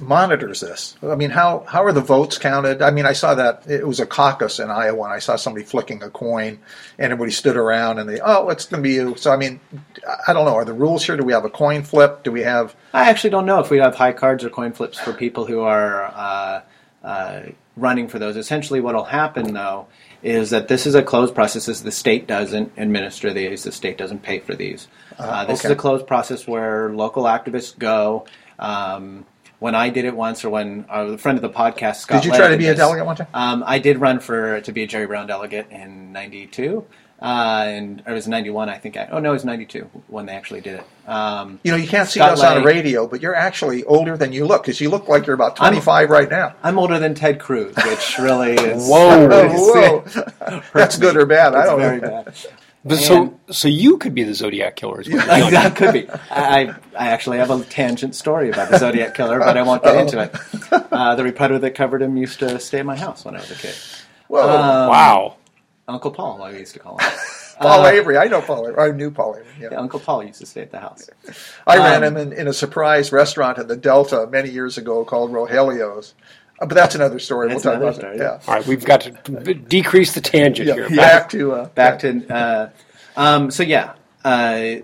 monitors 0.00 0.60
this? 0.60 0.96
I 1.02 1.14
mean, 1.14 1.30
how, 1.30 1.64
how 1.68 1.84
are 1.84 1.92
the 1.92 2.00
votes 2.00 2.38
counted? 2.38 2.82
I 2.82 2.90
mean, 2.90 3.06
I 3.06 3.12
saw 3.12 3.34
that 3.34 3.68
it 3.68 3.86
was 3.86 4.00
a 4.00 4.06
caucus 4.06 4.58
in 4.58 4.70
Iowa, 4.70 5.04
and 5.04 5.12
I 5.12 5.18
saw 5.18 5.36
somebody 5.36 5.64
flicking 5.64 6.02
a 6.02 6.10
coin, 6.10 6.58
and 6.98 7.12
everybody 7.12 7.32
stood 7.32 7.56
around 7.56 7.98
and 7.98 8.08
they, 8.08 8.20
oh, 8.20 8.48
it's 8.48 8.66
going 8.66 8.82
to 8.82 8.88
be 8.88 8.94
you. 8.94 9.14
So, 9.16 9.30
I 9.30 9.36
mean, 9.36 9.60
I 10.26 10.32
don't 10.32 10.44
know. 10.44 10.54
Are 10.54 10.64
the 10.64 10.72
rules 10.72 11.04
here? 11.04 11.16
Do 11.16 11.24
we 11.24 11.32
have 11.32 11.44
a 11.44 11.50
coin 11.50 11.82
flip? 11.82 12.22
Do 12.22 12.32
we 12.32 12.42
have. 12.42 12.74
I 12.92 13.10
actually 13.10 13.30
don't 13.30 13.46
know 13.46 13.60
if 13.60 13.70
we 13.70 13.78
have 13.78 13.94
high 13.94 14.12
cards 14.12 14.44
or 14.44 14.50
coin 14.50 14.72
flips 14.72 14.98
for 14.98 15.12
people 15.12 15.46
who 15.46 15.60
are 15.60 16.04
uh, 16.04 16.62
uh, 17.04 17.42
running 17.76 18.08
for 18.08 18.18
those. 18.18 18.36
Essentially, 18.36 18.80
what 18.80 18.94
will 18.94 19.04
happen 19.04 19.54
though 19.54 19.86
is 20.22 20.50
that 20.50 20.68
this 20.68 20.86
is 20.86 20.94
a 20.94 21.02
closed 21.02 21.34
process. 21.34 21.66
This, 21.66 21.80
the 21.80 21.92
state 21.92 22.26
doesn't 22.26 22.72
administer 22.76 23.32
these. 23.32 23.64
The 23.64 23.72
state 23.72 23.96
doesn't 23.96 24.22
pay 24.22 24.38
for 24.40 24.54
these. 24.54 24.88
Uh, 25.18 25.44
this 25.44 25.60
okay. 25.60 25.68
is 25.68 25.72
a 25.72 25.76
closed 25.76 26.06
process 26.06 26.46
where 26.46 26.90
local 26.90 27.24
activists 27.24 27.78
go. 27.78 28.26
Um, 28.58 29.24
when 29.60 29.74
I 29.76 29.88
did 29.90 30.04
it 30.04 30.16
once, 30.16 30.44
or 30.44 30.50
when 30.50 30.84
uh, 30.92 31.12
a 31.14 31.18
friend 31.18 31.38
of 31.38 31.42
the 31.42 31.50
podcast, 31.50 31.96
Scott, 31.96 32.22
Did 32.22 32.26
you 32.32 32.36
try 32.36 32.40
Lett 32.40 32.48
to 32.50 32.56
did 32.56 32.62
be 32.64 32.68
a 32.68 32.74
delegate 32.74 33.06
one 33.06 33.14
time? 33.16 33.28
Um, 33.32 33.62
I 33.66 33.78
did 33.78 33.98
run 33.98 34.18
for 34.20 34.60
to 34.60 34.72
be 34.72 34.82
a 34.82 34.86
Jerry 34.86 35.06
Brown 35.06 35.26
delegate 35.28 35.70
in 35.70 36.12
'92, 36.12 36.84
uh, 37.22 37.64
and 37.66 38.02
it 38.06 38.12
was 38.12 38.26
'91, 38.26 38.68
I 38.68 38.78
think. 38.78 38.96
I, 38.96 39.08
oh 39.12 39.18
no, 39.20 39.30
it 39.30 39.34
was 39.34 39.44
'92 39.44 39.88
when 40.08 40.26
they 40.26 40.32
actually 40.32 40.60
did 40.62 40.80
it. 40.80 40.84
Um, 41.08 41.60
You 41.62 41.72
know, 41.72 41.76
you 41.76 41.86
can't 41.88 42.08
see 42.08 42.20
Scott 42.20 42.32
us 42.32 42.42
on 42.42 42.56
Lang. 42.56 42.64
radio, 42.64 43.06
but 43.06 43.20
you're 43.20 43.34
actually 43.34 43.84
older 43.84 44.16
than 44.16 44.32
you 44.32 44.46
look 44.46 44.62
because 44.62 44.80
you 44.80 44.88
look 44.88 45.08
like 45.08 45.26
you're 45.26 45.34
about 45.34 45.56
25 45.56 46.08
right 46.10 46.30
now. 46.30 46.54
I'm 46.62 46.78
older 46.78 46.98
than 46.98 47.14
Ted 47.14 47.38
Cruz, 47.40 47.74
which 47.76 48.18
really 48.18 48.52
is 48.54 48.88
Whoa. 48.88 49.28
Whoa. 50.08 50.62
That's 50.72 50.96
good 50.98 51.16
or 51.16 51.26
bad. 51.26 51.54
I 51.54 51.66
don't 51.66 51.78
very 51.80 52.00
know. 52.00 52.22
bad. 52.24 52.34
But 52.84 52.96
so, 52.98 53.38
so 53.50 53.68
you 53.68 53.98
could 53.98 54.14
be 54.14 54.24
the 54.24 54.34
Zodiac 54.34 54.74
killer. 54.76 55.02
Is 55.02 55.08
what 55.08 55.12
you're 55.14 55.22
telling 55.22 55.44
me. 55.44 55.50
that 55.50 55.76
could 55.76 55.92
be. 55.92 56.08
I, 56.30 56.74
I 56.98 57.08
actually 57.08 57.36
have 57.38 57.50
a 57.50 57.62
tangent 57.64 58.14
story 58.14 58.48
about 58.50 58.70
the 58.70 58.78
Zodiac 58.78 59.14
killer, 59.14 59.38
but 59.38 59.56
I 59.58 59.62
won't 59.62 59.82
get 59.82 59.96
into 59.96 60.22
it. 60.22 60.34
Uh, 60.92 61.14
the 61.14 61.22
reporter 61.24 61.58
that 61.58 61.70
covered 61.74 62.02
him 62.02 62.16
used 62.16 62.40
to 62.40 62.58
stay 62.58 62.80
at 62.80 62.86
my 62.86 62.96
house 62.96 63.24
when 63.24 63.34
I 63.36 63.40
was 63.40 63.50
a 63.50 63.54
kid. 63.54 63.74
Whoa. 64.28 64.40
Um, 64.42 64.88
wow. 64.90 65.36
Uncle 65.88 66.10
Paul, 66.10 66.42
I 66.42 66.50
used 66.50 66.74
to 66.74 66.78
call 66.80 66.98
him. 66.98 67.08
Paul 67.60 67.86
uh, 67.86 67.90
Avery. 67.90 68.16
I 68.18 68.26
know 68.26 68.40
Paul 68.42 68.68
Avery. 68.68 68.82
I 68.82 68.90
knew 68.90 69.10
Paul 69.10 69.36
Avery. 69.38 69.52
Yeah. 69.70 69.78
Uncle 69.78 70.00
Paul 70.00 70.24
used 70.24 70.40
to 70.40 70.46
stay 70.46 70.62
at 70.62 70.70
the 70.72 70.80
house. 70.80 71.08
I 71.66 71.76
ran 71.78 72.02
Um, 72.04 72.16
him 72.16 72.16
in, 72.16 72.32
in 72.32 72.48
a 72.48 72.52
surprise 72.52 73.12
restaurant 73.12 73.58
in 73.58 73.68
the 73.68 73.76
Delta 73.76 74.26
many 74.30 74.50
years 74.50 74.78
ago 74.78 75.04
called 75.04 75.30
Rogelio's. 75.32 76.14
Uh, 76.60 76.66
but 76.66 76.74
that's 76.74 76.94
another 76.94 77.18
story. 77.18 77.48
That's 77.48 77.64
we'll 77.64 77.74
talk 77.74 77.82
about 77.82 77.94
story, 77.96 78.18
that. 78.18 78.46
All 78.48 78.54
right, 78.54 78.66
we've 78.66 78.84
got 78.84 79.00
to 79.02 79.12
b- 79.42 79.54
decrease 79.54 80.14
the 80.14 80.20
tangent 80.20 80.68
Yeah. 80.68 80.74
here. 80.74 80.88
yeah. 80.90 80.96
Back 80.96 81.30
to 81.30 81.52
uh, 81.52 81.64
Back 81.68 81.98
to 82.00 82.26
uh, 82.34 82.70
um, 83.16 83.50
so 83.50 83.62
yeah. 83.62 83.94
Uh, 84.24 84.76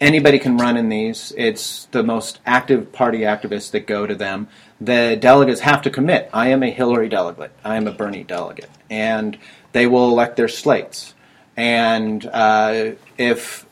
anybody 0.00 0.38
can 0.38 0.56
run 0.56 0.76
in 0.76 0.88
these. 0.88 1.32
It's 1.36 1.86
the 1.86 2.02
most 2.04 2.38
active 2.46 2.92
party 2.92 3.20
activists 3.20 3.72
that 3.72 3.86
go 3.86 4.06
to 4.06 4.14
them. 4.14 4.48
The 4.80 5.16
delegates 5.20 5.60
have 5.60 5.82
to 5.82 5.90
commit. 5.90 6.30
I 6.32 6.48
am 6.48 6.62
a 6.62 6.70
Hillary 6.70 7.08
delegate. 7.08 7.52
I 7.64 7.76
am 7.76 7.86
a 7.88 7.92
Bernie 7.92 8.24
delegate, 8.24 8.70
and 8.88 9.36
they 9.72 9.86
will 9.86 10.08
elect 10.08 10.36
their 10.36 10.48
slates. 10.48 11.14
And 11.56 12.24
uh, 12.26 12.92
if 13.18 13.66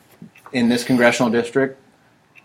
in 0.51 0.67
this 0.69 0.83
congressional 0.83 1.31
district 1.31 1.79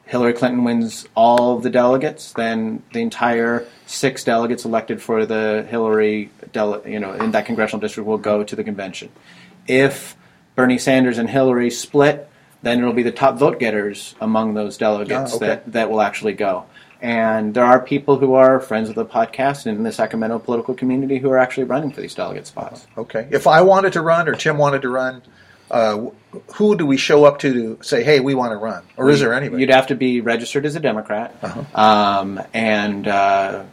Hillary 0.06 0.34
Clinton 0.34 0.64
wins 0.64 1.06
all 1.14 1.56
of 1.56 1.62
the 1.62 1.70
delegates, 1.70 2.32
then 2.34 2.82
the 2.92 3.00
entire 3.00 3.66
six 3.87 4.23
delegates 4.25 4.64
elected 4.64 5.00
for 5.00 5.25
the 5.26 5.66
Hillary, 5.68 6.30
dele- 6.52 6.82
you 6.87 7.00
know, 7.00 7.12
in 7.14 7.30
that 7.32 7.46
congressional 7.46 7.80
district 7.80 8.06
will 8.06 8.18
go 8.18 8.44
to 8.44 8.54
the 8.56 8.64
convention. 8.64 9.11
If 9.66 10.14
Bernie 10.56 10.78
Sanders 10.78 11.18
and 11.18 11.28
Hillary 11.30 11.70
split, 11.70 12.28
then 12.62 12.78
it'll 12.78 12.92
be 12.92 13.02
the 13.02 13.12
top 13.12 13.37
vote 13.38 13.58
getters 13.58 14.14
among 14.20 14.54
those 14.54 14.76
delegates 14.78 15.32
Ah, 15.32 15.37
okay. 15.37 15.46
that, 15.46 15.73
that 15.73 15.90
will 15.90 16.00
actually 16.00 16.32
go. 16.34 16.64
And 17.02 17.52
there 17.54 17.64
are 17.64 17.80
people 17.80 18.18
who 18.18 18.34
are 18.34 18.61
friends 18.61 18.88
of 18.88 18.94
the 18.94 19.04
podcast 19.04 19.66
and 19.66 19.76
in 19.76 19.84
the 19.84 19.92
Sacramento 19.92 20.38
political 20.38 20.75
community 20.75 21.18
who 21.18 21.30
are 21.30 21.37
actually 21.38 21.64
running 21.64 21.90
for 21.92 22.00
these 22.00 22.14
delegate 22.14 22.46
spots. 22.46 22.87
Okay. 22.96 23.26
If 23.30 23.46
I 23.46 23.61
wanted 23.61 23.92
to 23.94 24.00
run 24.00 24.26
or 24.28 24.34
Tim 24.34 24.56
wanted 24.56 24.80
to 24.82 24.88
run, 24.88 25.20
uh, 25.75 26.11
who 26.54 26.76
do 26.76 26.87
we 26.87 26.97
show 26.97 27.25
up 27.25 27.38
to 27.40 27.52
to 27.76 27.83
say, 27.83 28.02
hey, 28.04 28.21
we 28.21 28.35
want 28.35 28.52
to 28.52 28.57
run? 28.57 28.83
Or 28.97 29.11
is 29.11 29.21
there 29.21 29.35
anybody? 29.35 29.61
You'd 29.61 29.71
have 29.71 29.88
to 29.88 29.95
be 29.95 30.21
registered 30.21 30.64
as 30.66 30.76
a 30.76 30.81
Democrat, 30.81 31.35
Uh-huh. 31.43 31.62
um, 31.81 32.40
and 32.54 33.07
uh, 33.09 33.64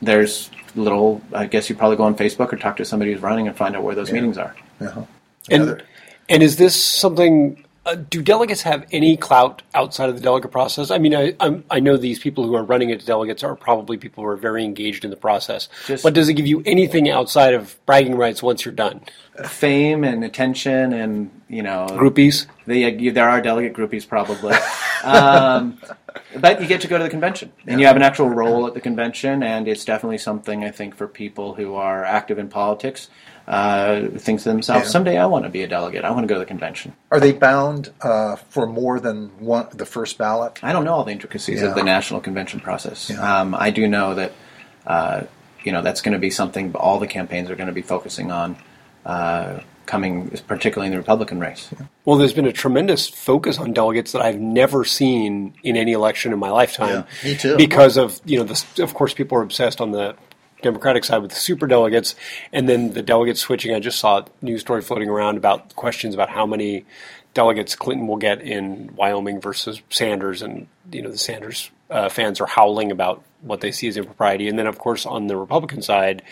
there's 0.00 0.50
little. 0.74 1.20
I 1.32 1.46
guess 1.46 1.68
you 1.68 1.76
probably 1.76 1.96
go 1.96 2.04
on 2.04 2.14
Facebook 2.16 2.52
or 2.52 2.56
talk 2.56 2.76
to 2.78 2.84
somebody 2.84 3.12
who's 3.12 3.22
running 3.22 3.46
and 3.48 3.56
find 3.56 3.76
out 3.76 3.82
where 3.82 3.94
those 3.94 4.08
Yeah. 4.08 4.14
meetings 4.14 4.38
are. 4.38 4.54
Uh-huh. 4.80 5.02
And 5.50 5.82
and 6.28 6.42
is 6.42 6.56
this 6.56 6.74
something? 6.80 7.64
Uh, 7.84 7.96
do 7.96 8.22
delegates 8.22 8.62
have 8.62 8.86
any 8.92 9.16
clout 9.16 9.60
outside 9.74 10.08
of 10.08 10.14
the 10.14 10.20
delegate 10.22 10.52
process? 10.52 10.92
I 10.92 10.98
mean, 10.98 11.16
I 11.16 11.34
I'm, 11.40 11.64
I 11.68 11.80
know 11.80 11.96
these 11.96 12.20
people 12.20 12.46
who 12.46 12.54
are 12.54 12.62
running 12.62 12.92
as 12.92 13.04
delegates 13.04 13.42
are 13.42 13.56
probably 13.56 13.96
people 13.96 14.22
who 14.22 14.30
are 14.30 14.36
very 14.36 14.64
engaged 14.64 15.04
in 15.04 15.10
the 15.10 15.16
process. 15.16 15.68
Just- 15.86 16.04
but 16.04 16.14
does 16.14 16.28
it 16.28 16.34
give 16.34 16.46
you 16.46 16.62
anything 16.64 17.10
outside 17.10 17.54
of 17.54 17.76
bragging 17.84 18.14
rights 18.14 18.40
once 18.40 18.64
you're 18.64 18.74
done? 18.74 19.00
Fame 19.46 20.04
and 20.04 20.22
attention, 20.22 20.92
and 20.92 21.30
you 21.48 21.62
know, 21.62 21.86
Groupies. 21.90 22.46
the, 22.66 22.78
you, 22.78 23.10
there 23.10 23.28
are 23.28 23.40
delegate 23.40 23.74
groupies 23.74 24.06
probably, 24.06 24.54
um, 25.04 25.76
but 26.38 26.60
you 26.60 26.68
get 26.68 26.82
to 26.82 26.86
go 26.86 26.98
to 26.98 27.04
the 27.04 27.10
convention 27.10 27.50
and 27.66 27.80
you 27.80 27.86
have 27.86 27.96
an 27.96 28.02
actual 28.02 28.28
role 28.28 28.66
at 28.66 28.74
the 28.74 28.80
convention, 28.80 29.42
and 29.42 29.66
it's 29.66 29.84
definitely 29.84 30.18
something 30.18 30.64
I 30.64 30.70
think 30.70 30.94
for 30.94 31.08
people 31.08 31.54
who 31.54 31.74
are 31.74 32.04
active 32.04 32.38
in 32.38 32.48
politics. 32.48 33.08
Uh, 33.46 34.06
think 34.18 34.40
to 34.40 34.48
themselves, 34.48 34.84
Yeah. 34.86 34.90
someday 34.90 35.18
I 35.18 35.26
want 35.26 35.44
to 35.44 35.50
be 35.50 35.62
a 35.62 35.66
delegate. 35.68 36.04
I 36.04 36.10
want 36.10 36.22
to 36.22 36.26
go 36.28 36.34
to 36.34 36.40
the 36.40 36.46
convention. 36.46 36.92
Are 37.10 37.18
they 37.18 37.32
bound 37.32 37.90
uh, 38.00 38.36
for 38.36 38.66
more 38.66 39.00
than 39.00 39.30
one 39.40 39.66
the 39.72 39.86
first 39.86 40.16
ballot? 40.16 40.60
I 40.62 40.72
don't 40.72 40.84
know 40.84 40.94
all 40.94 41.04
the 41.04 41.12
intricacies 41.12 41.60
Yeah. 41.60 41.68
of 41.68 41.74
the 41.74 41.82
national 41.82 42.20
convention 42.20 42.60
process. 42.60 43.10
Yeah. 43.10 43.40
Um, 43.40 43.54
I 43.58 43.70
do 43.70 43.88
know 43.88 44.14
that 44.14 44.32
uh, 44.86 45.22
you 45.64 45.72
know 45.72 45.82
that's 45.82 46.00
going 46.02 46.12
to 46.12 46.18
be 46.20 46.30
something 46.30 46.72
all 46.74 46.98
the 46.98 47.06
campaigns 47.08 47.50
are 47.50 47.56
going 47.56 47.66
to 47.68 47.72
be 47.72 47.82
focusing 47.82 48.30
on 48.30 48.56
uh, 49.04 49.60
coming, 49.86 50.30
particularly 50.46 50.86
in 50.86 50.92
the 50.92 50.98
Republican 50.98 51.40
race. 51.40 51.68
Well, 52.04 52.16
there's 52.16 52.32
been 52.32 52.46
a 52.46 52.52
tremendous 52.52 53.08
focus 53.08 53.58
on 53.58 53.72
delegates 53.72 54.12
that 54.12 54.22
I've 54.22 54.38
never 54.38 54.84
seen 54.84 55.54
in 55.64 55.76
any 55.76 55.92
election 55.92 56.32
in 56.32 56.38
my 56.38 56.50
lifetime. 56.50 57.04
Yeah, 57.24 57.28
me 57.30 57.36
too. 57.36 57.56
Because 57.56 57.96
of 57.96 58.20
you 58.24 58.38
know, 58.38 58.44
the, 58.44 58.82
of 58.82 58.94
course, 58.94 59.12
people 59.14 59.36
are 59.38 59.42
obsessed 59.42 59.80
on 59.80 59.90
the 59.90 60.14
Democratic 60.62 61.04
side 61.04 61.18
with 61.18 61.30
the 61.30 61.36
super 61.36 61.66
delegates, 61.66 62.14
and 62.52 62.68
then 62.68 62.92
the 62.92 63.02
delegates 63.02 63.40
switching. 63.40 63.74
I 63.74 63.80
just 63.80 63.98
saw 63.98 64.18
a 64.18 64.24
news 64.40 64.60
story 64.60 64.82
floating 64.82 65.08
around 65.08 65.36
about 65.36 65.74
questions 65.76 66.14
about 66.14 66.30
how 66.30 66.46
many 66.46 66.84
delegates 67.34 67.74
Clinton 67.74 68.06
will 68.06 68.16
get 68.16 68.40
in 68.40 68.94
Wyoming 68.94 69.40
versus 69.40 69.82
Sanders, 69.90 70.42
and 70.42 70.66
you 70.90 71.02
know, 71.02 71.10
the 71.10 71.18
Sanders 71.18 71.70
uh, 71.90 72.08
fans 72.08 72.40
are 72.40 72.46
howling 72.46 72.90
about 72.90 73.22
what 73.40 73.60
they 73.60 73.72
see 73.72 73.88
as 73.88 73.96
impropriety. 73.96 74.48
And 74.48 74.58
then, 74.58 74.66
of 74.66 74.78
course, 74.78 75.04
on 75.04 75.26
the 75.26 75.36
Republican 75.36 75.82
side, 75.82 76.22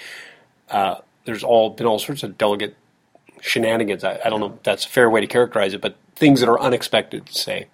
uh, 0.71 0.97
there's 1.25 1.45
all 1.45 1.71
been 1.71 1.87
all 1.87 1.99
sorts 1.99 2.23
of 2.23 2.39
delegate 2.39 2.77
shenanigans. 3.41 4.05
I, 4.05 4.21
I 4.25 4.31
don't 4.31 4.41
know 4.41 4.55
if 4.55 4.63
that's 4.63 4.85
a 4.85 4.89
fair 4.89 5.11
way 5.11 5.21
to 5.21 5.27
characterize 5.27 5.75
it, 5.75 5.81
but 5.81 5.97
things 6.15 6.41
that 6.41 6.49
are 6.49 6.61
unexpected 6.61 7.29
say. 7.31 7.67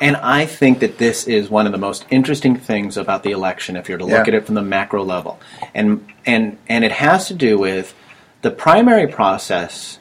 And 0.00 0.16
I 0.16 0.46
think 0.46 0.80
that 0.80 0.98
this 0.98 1.26
is 1.28 1.48
one 1.48 1.66
of 1.66 1.72
the 1.72 1.78
most 1.78 2.06
interesting 2.10 2.56
things 2.56 2.96
about 2.96 3.22
the 3.22 3.30
election, 3.30 3.76
if 3.76 3.88
you're 3.88 3.98
to 3.98 4.04
look 4.04 4.26
Yeah. 4.26 4.32
at 4.32 4.34
it 4.34 4.46
from 4.46 4.56
the 4.56 4.62
macro 4.62 5.04
level, 5.04 5.38
and 5.74 6.04
and 6.26 6.58
and 6.68 6.84
it 6.84 6.92
has 6.92 7.28
to 7.28 7.34
do 7.34 7.58
with 7.58 7.94
the 8.42 8.50
primary 8.50 9.06
process 9.06 9.98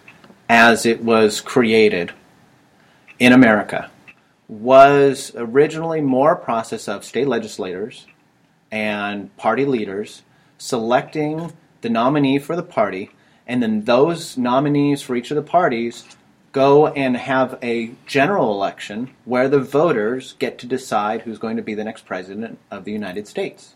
as 0.49 0.85
it 0.85 1.03
was 1.03 1.39
created 1.41 2.11
in 3.19 3.31
America 3.31 3.89
was 4.49 5.31
originally 5.37 6.01
more 6.01 6.33
a 6.33 6.35
process 6.35 6.87
of 6.87 7.05
state 7.05 7.27
legislators 7.27 8.05
and 8.71 9.35
party 9.37 9.65
leaders 9.65 10.23
selecting 10.57 11.53
the 11.81 11.89
nominee 11.89 12.37
for 12.39 12.55
the 12.55 12.63
party, 12.63 13.09
and 13.47 13.61
then 13.61 13.83
those 13.83 14.37
nominees 14.37 15.01
for 15.01 15.15
each 15.15 15.31
of 15.31 15.35
the 15.35 15.41
parties 15.41 16.05
go 16.51 16.87
and 16.87 17.15
have 17.15 17.57
a 17.61 17.91
general 18.05 18.53
election 18.53 19.11
where 19.25 19.47
the 19.47 19.59
voters 19.59 20.33
get 20.39 20.57
to 20.59 20.67
decide 20.67 21.21
who's 21.21 21.39
going 21.39 21.57
to 21.57 21.63
be 21.63 21.73
the 21.73 21.83
next 21.83 22.05
president 22.05 22.59
of 22.69 22.83
the 22.83 22.91
United 22.91 23.27
States. 23.27 23.75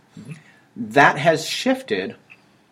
That 0.75 1.17
has 1.17 1.47
shifted 1.47 2.15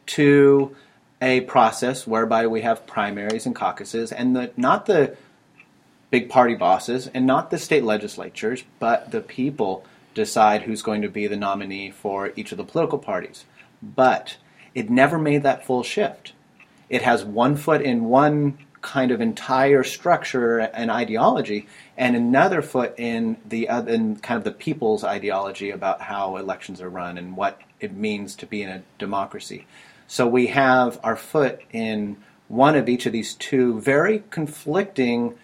to 0.08 0.76
a 1.22 1.42
process 1.42 2.06
whereby 2.06 2.48
we 2.48 2.62
have 2.62 2.86
primaries 2.86 3.46
and 3.46 3.56
caucuses, 3.56 4.12
and 4.12 4.36
the, 4.36 4.52
not 4.58 4.86
the 4.88 5.16
big 6.12 6.30
party 6.30 6.54
bosses 6.54 7.08
and 7.14 7.26
not 7.26 7.50
the 7.50 7.58
state 7.58 7.84
legislatures, 7.84 8.64
but 8.80 9.12
the 9.12 9.22
people 9.22 9.86
decide 10.14 10.64
who's 10.64 10.82
going 10.82 11.02
to 11.02 11.10
be 11.10 11.28
the 11.28 11.38
nominee 11.38 11.90
for 11.90 12.34
each 12.36 12.52
of 12.52 12.58
the 12.58 12.64
political 12.64 13.00
parties. 13.00 13.46
But 13.82 14.38
it 14.76 14.90
never 14.90 15.18
made 15.18 15.44
that 15.44 15.66
full 15.66 15.82
shift. 15.82 16.34
It 16.90 17.02
has 17.02 17.24
one 17.24 17.56
foot 17.56 17.82
in 17.82 18.06
one 18.06 18.58
kind 18.84 19.10
of 19.10 19.20
entire 19.22 19.84
structure 19.84 20.60
and 20.60 20.92
ideology, 20.92 21.68
and 21.98 22.16
another 22.16 22.62
foot 22.62 22.94
in 22.98 23.38
the 23.44 23.70
other, 23.70 23.92
in 23.92 24.18
kind 24.18 24.38
of 24.38 24.44
the 24.44 24.52
people's 24.52 25.04
ideology 25.04 25.72
about 25.72 26.02
how 26.02 26.38
elections 26.38 26.80
are 26.82 26.90
run 26.90 27.18
and 27.18 27.36
what 27.36 27.60
it 27.80 27.94
means 27.94 28.36
to 28.36 28.46
be 28.46 28.62
in 28.62 28.70
a 28.70 28.84
democracy. 29.00 29.66
So 30.08 30.28
we 30.28 30.48
have 30.48 31.00
our 31.04 31.16
foot 31.16 31.62
in 31.72 32.18
one 32.48 32.76
of 32.76 32.88
each 32.88 33.08
of 33.08 33.14
these 33.14 33.34
two 33.34 33.80
very 33.82 34.24
conflicting 34.30 35.36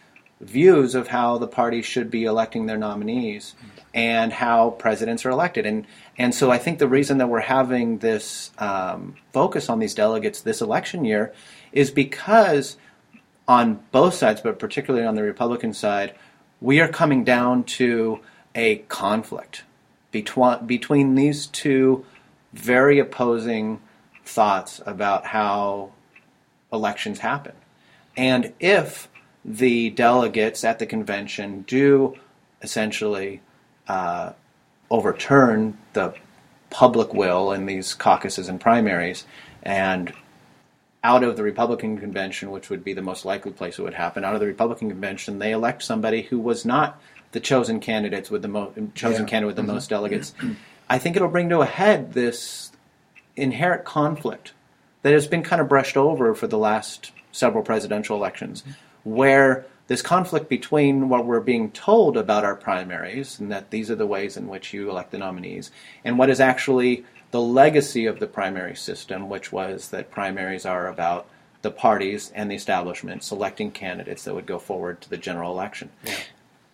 views 0.42 0.96
of 0.96 1.08
how 1.08 1.38
the 1.38 1.48
party 1.48 1.82
should 1.82 2.12
be 2.12 2.24
electing 2.24 2.66
their 2.66 2.78
nominees 2.78 3.56
and 3.94 4.32
how 4.32 4.70
presidents 4.72 5.26
are 5.26 5.32
elected. 5.32 5.66
And 5.66 5.86
and 6.18 6.36
so 6.36 6.52
I 6.52 6.58
think 6.58 6.80
the 6.80 6.88
reason 6.88 7.18
that 7.18 7.28
we're 7.28 7.40
having 7.40 7.98
this 8.00 8.52
um, 8.58 9.16
focus 9.34 9.70
on 9.70 9.80
these 9.80 9.96
delegates 9.96 10.42
this 10.42 10.62
election 10.62 11.04
year 11.04 11.34
is 11.72 11.92
because 11.92 12.78
on 13.50 13.80
both 13.92 14.14
sides, 14.14 14.42
but 14.42 14.60
particularly 14.60 15.06
on 15.06 15.16
the 15.16 15.24
Republican 15.24 15.74
side, 15.74 16.14
we 16.62 16.80
are 16.80 16.88
coming 16.88 17.24
down 17.24 17.64
to 17.64 18.20
a 18.54 18.78
conflict 18.88 19.64
between 20.12 20.66
between 20.68 21.16
these 21.16 21.48
two 21.48 22.06
very 22.54 23.00
opposing 23.00 23.82
thoughts 24.24 24.82
about 24.86 25.26
how 25.26 25.92
elections 26.72 27.20
happen. 27.20 27.54
And 28.16 28.54
if 28.60 29.08
the 29.44 29.90
delegates 29.90 30.64
at 30.64 30.78
the 30.78 30.86
convention 30.86 31.64
do 31.64 32.16
essentially 32.62 33.42
uh, 33.88 34.34
overturn 34.92 35.78
the 35.94 36.14
public 36.70 37.14
will 37.16 37.52
in 37.52 37.66
these 37.66 37.96
caucuses 37.96 38.48
and 38.48 38.62
primaries, 38.62 39.26
and 39.64 40.14
out 41.04 41.24
of 41.24 41.38
the 41.38 41.44
Republican 41.44 41.98
convention, 41.98 42.52
which 42.52 42.70
would 42.70 42.84
be 42.84 42.94
the 42.94 43.02
most 43.02 43.24
likely 43.26 43.52
place 43.52 43.80
it 43.80 43.84
would 43.84 43.94
happen, 43.94 44.26
out 44.26 44.34
of 44.34 44.40
the 44.40 44.48
Republican 44.48 44.90
convention, 44.90 45.40
they 45.40 45.52
elect 45.52 45.82
somebody 45.82 46.24
who 46.24 46.40
was 46.40 46.66
not 46.66 47.00
the 47.32 47.40
chosen 47.40 47.80
candidates 47.80 48.30
with 48.30 48.42
the 48.42 48.48
mo- 48.48 48.74
chosen 48.96 49.22
Yeah. 49.22 49.30
candidate 49.30 49.48
with 49.48 49.56
the 49.56 49.62
mm-hmm. 49.62 49.74
most 49.74 49.90
delegates. 49.90 50.32
Mm-hmm. 50.32 50.54
I 50.90 50.98
think 50.98 51.16
it'll 51.16 51.30
bring 51.30 51.50
to 51.50 51.62
a 51.62 51.66
head 51.66 52.14
this 52.14 52.72
inherent 53.36 53.86
conflict 53.86 54.54
that 55.04 55.14
has 55.14 55.28
been 55.28 55.44
kind 55.44 55.62
of 55.62 55.70
brushed 55.70 55.96
over 55.96 56.34
for 56.34 56.48
the 56.48 56.58
last 56.58 57.12
several 57.32 57.64
presidential 57.64 58.18
elections, 58.18 58.62
mm-hmm. 58.62 59.10
where 59.12 59.66
this 59.88 60.02
conflict 60.02 60.50
between 60.50 61.10
what 61.10 61.26
we're 61.26 61.40
being 61.40 61.72
told 61.72 62.18
about 62.18 62.44
our 62.44 62.56
primaries 62.56 63.40
and 63.40 63.52
that 63.52 63.72
these 63.72 63.90
are 63.90 63.96
the 63.96 64.06
ways 64.06 64.36
in 64.36 64.48
which 64.48 64.74
you 64.74 64.90
elect 64.90 65.12
the 65.12 65.18
nominees, 65.18 65.72
and 66.04 66.18
what 66.20 66.30
is 66.30 66.40
actually 66.40 67.06
the 67.32 67.42
legacy 67.42 68.06
of 68.06 68.20
the 68.20 68.28
primary 68.28 68.76
system, 68.76 69.30
which 69.30 69.52
was 69.52 69.90
that 69.90 70.12
primaries 70.12 70.66
are 70.66 70.88
about 70.88 71.28
the 71.62 71.72
parties 71.72 72.32
and 72.34 72.50
the 72.50 72.56
establishment 72.56 73.24
selecting 73.24 73.72
candidates 73.72 74.24
that 74.24 74.34
would 74.34 74.46
go 74.46 74.58
forward 74.58 75.02
to 75.02 75.10
the 75.10 75.18
general 75.18 75.52
election. 75.52 75.90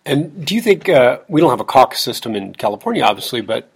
And 0.04 0.46
do 0.46 0.54
you 0.54 0.60
think 0.60 0.88
uh, 0.88 1.18
we 1.28 1.40
don't 1.40 1.50
have 1.50 1.60
a 1.60 1.64
caucus 1.64 2.00
system 2.00 2.36
in 2.36 2.54
California, 2.54 3.02
obviously, 3.02 3.40
but 3.40 3.68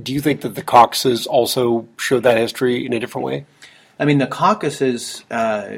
do 0.00 0.12
you 0.12 0.20
think 0.20 0.40
that 0.40 0.54
the 0.54 0.62
caucuses 0.62 1.26
also 1.26 1.86
show 1.98 2.18
that 2.20 2.36
history 2.38 2.84
in 2.84 2.92
a 2.92 2.98
different 2.98 3.26
way? 3.26 3.46
I 3.98 4.06
mean, 4.06 4.18
the 4.18 4.26
caucuses 4.26 5.24
uh, 5.30 5.76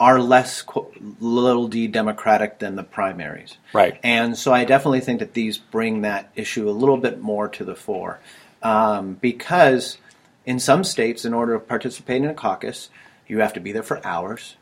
are 0.00 0.20
less 0.20 0.62
qu- 0.62 0.86
little 1.20 1.68
d 1.68 1.86
democratic 1.88 2.60
than 2.60 2.76
the 2.76 2.84
primaries. 2.84 3.56
Right. 3.72 3.98
And 4.02 4.38
so 4.38 4.52
I 4.52 4.64
definitely 4.64 5.00
think 5.00 5.18
that 5.18 5.34
these 5.34 5.58
bring 5.58 6.02
that 6.02 6.30
issue 6.34 6.68
a 6.68 6.72
little 6.72 6.96
bit 6.96 7.20
more 7.20 7.48
to 7.48 7.64
the 7.64 7.74
fore. 7.74 8.20
Um, 8.62 9.14
because 9.20 9.98
in 10.46 10.58
some 10.58 10.82
states, 10.84 11.24
in 11.24 11.32
order 11.34 11.54
to 11.54 11.60
participate 11.60 12.22
in 12.22 12.28
a 12.28 12.34
caucus, 12.34 12.90
you 13.26 13.40
have 13.40 13.52
to 13.54 13.60
be 13.60 13.72
there 13.72 13.82
for 13.82 14.04
hours. 14.06 14.56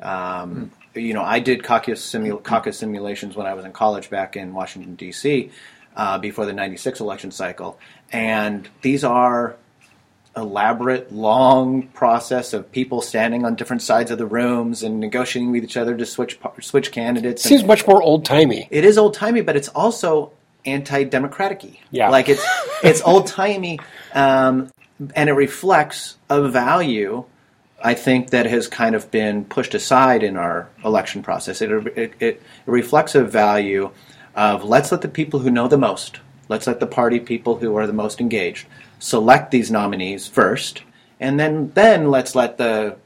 Um, 0.00 0.70
You 0.96 1.12
know, 1.12 1.24
I 1.24 1.40
did 1.40 1.64
caucus, 1.64 2.00
simu- 2.08 2.40
caucus 2.44 2.78
simulations 2.78 3.34
when 3.36 3.46
I 3.46 3.54
was 3.54 3.64
in 3.64 3.72
college 3.72 4.10
back 4.10 4.36
in 4.36 4.54
Washington, 4.54 4.94
D.C., 4.94 5.50
uh, 5.96 6.18
before 6.18 6.46
the 6.46 6.52
96 6.52 7.00
election 7.00 7.32
cycle. 7.32 7.80
And 8.12 8.68
these 8.82 9.02
are 9.02 9.56
elaborate, 10.36 11.12
long 11.12 11.88
process 11.88 12.52
of 12.52 12.70
people 12.70 13.00
standing 13.02 13.44
on 13.44 13.56
different 13.56 13.82
sides 13.82 14.10
of 14.12 14.18
the 14.18 14.26
rooms 14.26 14.82
and 14.84 15.00
negotiating 15.00 15.50
with 15.50 15.64
each 15.64 15.76
other 15.76 15.96
to 15.96 16.06
switch 16.06 16.38
switch 16.60 16.92
candidates. 16.92 17.44
and- 17.44 17.48
Seems 17.50 17.64
much 17.64 17.86
more 17.88 18.00
old 18.02 18.24
timey. 18.24 18.68
it 18.70 18.84
is 18.84 18.96
old 18.98 19.14
timey, 19.14 19.40
but 19.40 19.56
it's 19.56 19.68
also 19.68 20.30
anti-democratic-y. 20.66 21.78
Yeah. 21.90 22.10
like 22.10 22.28
it's 22.28 22.44
it's 22.82 23.02
old 23.02 23.26
timey, 23.26 23.80
um, 24.12 24.70
and 25.14 25.28
it 25.28 25.34
reflects 25.34 26.16
a 26.30 26.48
value. 26.48 27.24
I 27.82 27.94
think 27.94 28.30
that 28.30 28.46
has 28.46 28.66
kind 28.66 28.94
of 28.94 29.10
been 29.10 29.44
pushed 29.44 29.74
aside 29.74 30.22
in 30.22 30.36
our 30.36 30.68
election 30.84 31.22
process. 31.22 31.60
It 31.60 31.70
it, 31.96 32.14
it 32.20 32.42
reflects 32.66 33.14
a 33.14 33.24
value 33.24 33.90
of 34.34 34.64
let's 34.64 34.90
let 34.90 35.02
the 35.02 35.08
people 35.08 35.40
who 35.40 35.50
know 35.50 35.68
the 35.68 35.78
most, 35.78 36.20
let's 36.48 36.66
let 36.66 36.80
the 36.80 36.86
party 36.86 37.20
people 37.20 37.58
who 37.58 37.76
are 37.76 37.86
the 37.86 37.92
most 37.92 38.20
engaged 38.20 38.66
select 38.98 39.50
these 39.50 39.70
nominees 39.70 40.26
first, 40.26 40.82
and 41.20 41.38
then 41.38 41.72
then 41.74 42.10
let's 42.10 42.34
let 42.34 42.56
the 42.58 42.96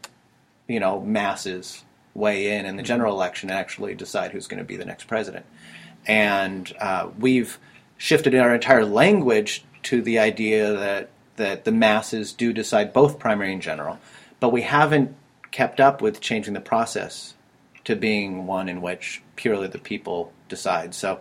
you 0.68 0.78
know 0.80 1.00
masses 1.00 1.84
weigh 2.14 2.58
in 2.58 2.66
in 2.66 2.76
the 2.76 2.82
general 2.82 3.14
election 3.14 3.48
and 3.48 3.58
actually 3.58 3.94
decide 3.94 4.32
who's 4.32 4.46
going 4.46 4.58
to 4.58 4.64
be 4.64 4.76
the 4.76 4.84
next 4.84 5.04
president. 5.04 5.46
And 6.06 6.72
uh, 6.80 7.10
we've 7.18 7.58
shifted 7.96 8.34
our 8.34 8.54
entire 8.54 8.84
language 8.84 9.64
to 9.84 10.02
the 10.02 10.18
idea 10.18 10.72
that 10.72 11.10
that 11.36 11.64
the 11.64 11.72
masses 11.72 12.32
do 12.32 12.52
decide 12.52 12.92
both 12.92 13.20
primary 13.20 13.52
and 13.52 13.62
general, 13.62 13.98
but 14.40 14.48
we 14.48 14.62
haven't 14.62 15.14
kept 15.52 15.78
up 15.78 16.02
with 16.02 16.20
changing 16.20 16.52
the 16.52 16.60
process 16.60 17.34
to 17.84 17.94
being 17.94 18.44
one 18.44 18.68
in 18.68 18.82
which 18.82 19.22
purely 19.36 19.68
the 19.68 19.78
people 19.78 20.32
decide. 20.48 20.94
So. 20.94 21.20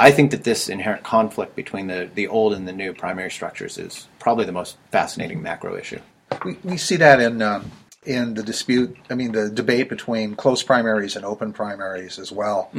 I 0.00 0.12
think 0.12 0.30
that 0.30 0.44
this 0.44 0.68
inherent 0.68 1.02
conflict 1.02 1.56
between 1.56 1.88
the, 1.88 2.08
the 2.14 2.28
old 2.28 2.52
and 2.52 2.68
the 2.68 2.72
new 2.72 2.92
primary 2.92 3.32
structures 3.32 3.78
is 3.78 4.06
probably 4.20 4.44
the 4.44 4.52
most 4.52 4.76
fascinating 4.92 5.42
macro 5.42 5.76
issue. 5.76 5.98
We, 6.44 6.56
we 6.62 6.76
see 6.76 6.94
that 6.98 7.18
in 7.18 7.42
um, 7.42 7.72
in 8.08 8.34
the 8.34 8.42
dispute. 8.42 8.96
I 9.10 9.14
mean, 9.14 9.32
the 9.32 9.50
debate 9.50 9.88
between 9.88 10.34
closed 10.34 10.66
primaries 10.66 11.16
and 11.16 11.24
open 11.24 11.52
primaries 11.52 12.18
as 12.18 12.32
well. 12.32 12.70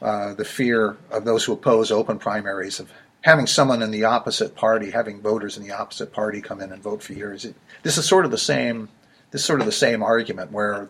Uh, 0.00 0.34
the 0.34 0.44
fear 0.44 0.96
of 1.10 1.24
those 1.24 1.44
who 1.44 1.52
oppose 1.52 1.90
open 1.90 2.18
primaries 2.18 2.78
of 2.78 2.90
having 3.22 3.46
someone 3.46 3.82
in 3.82 3.90
the 3.90 4.04
opposite 4.04 4.54
party, 4.54 4.90
having 4.90 5.20
voters 5.20 5.56
in 5.56 5.64
the 5.64 5.72
opposite 5.72 6.12
party 6.12 6.40
come 6.40 6.60
in 6.60 6.70
and 6.72 6.82
vote 6.82 7.02
for 7.02 7.14
yours. 7.14 7.44
It, 7.44 7.56
this 7.82 7.98
is 7.98 8.06
sort 8.06 8.24
of 8.24 8.30
the 8.30 8.38
same. 8.38 8.88
This 9.32 9.40
is 9.40 9.46
sort 9.46 9.60
of 9.60 9.66
the 9.66 9.72
same 9.72 10.02
argument 10.02 10.52
where 10.52 10.88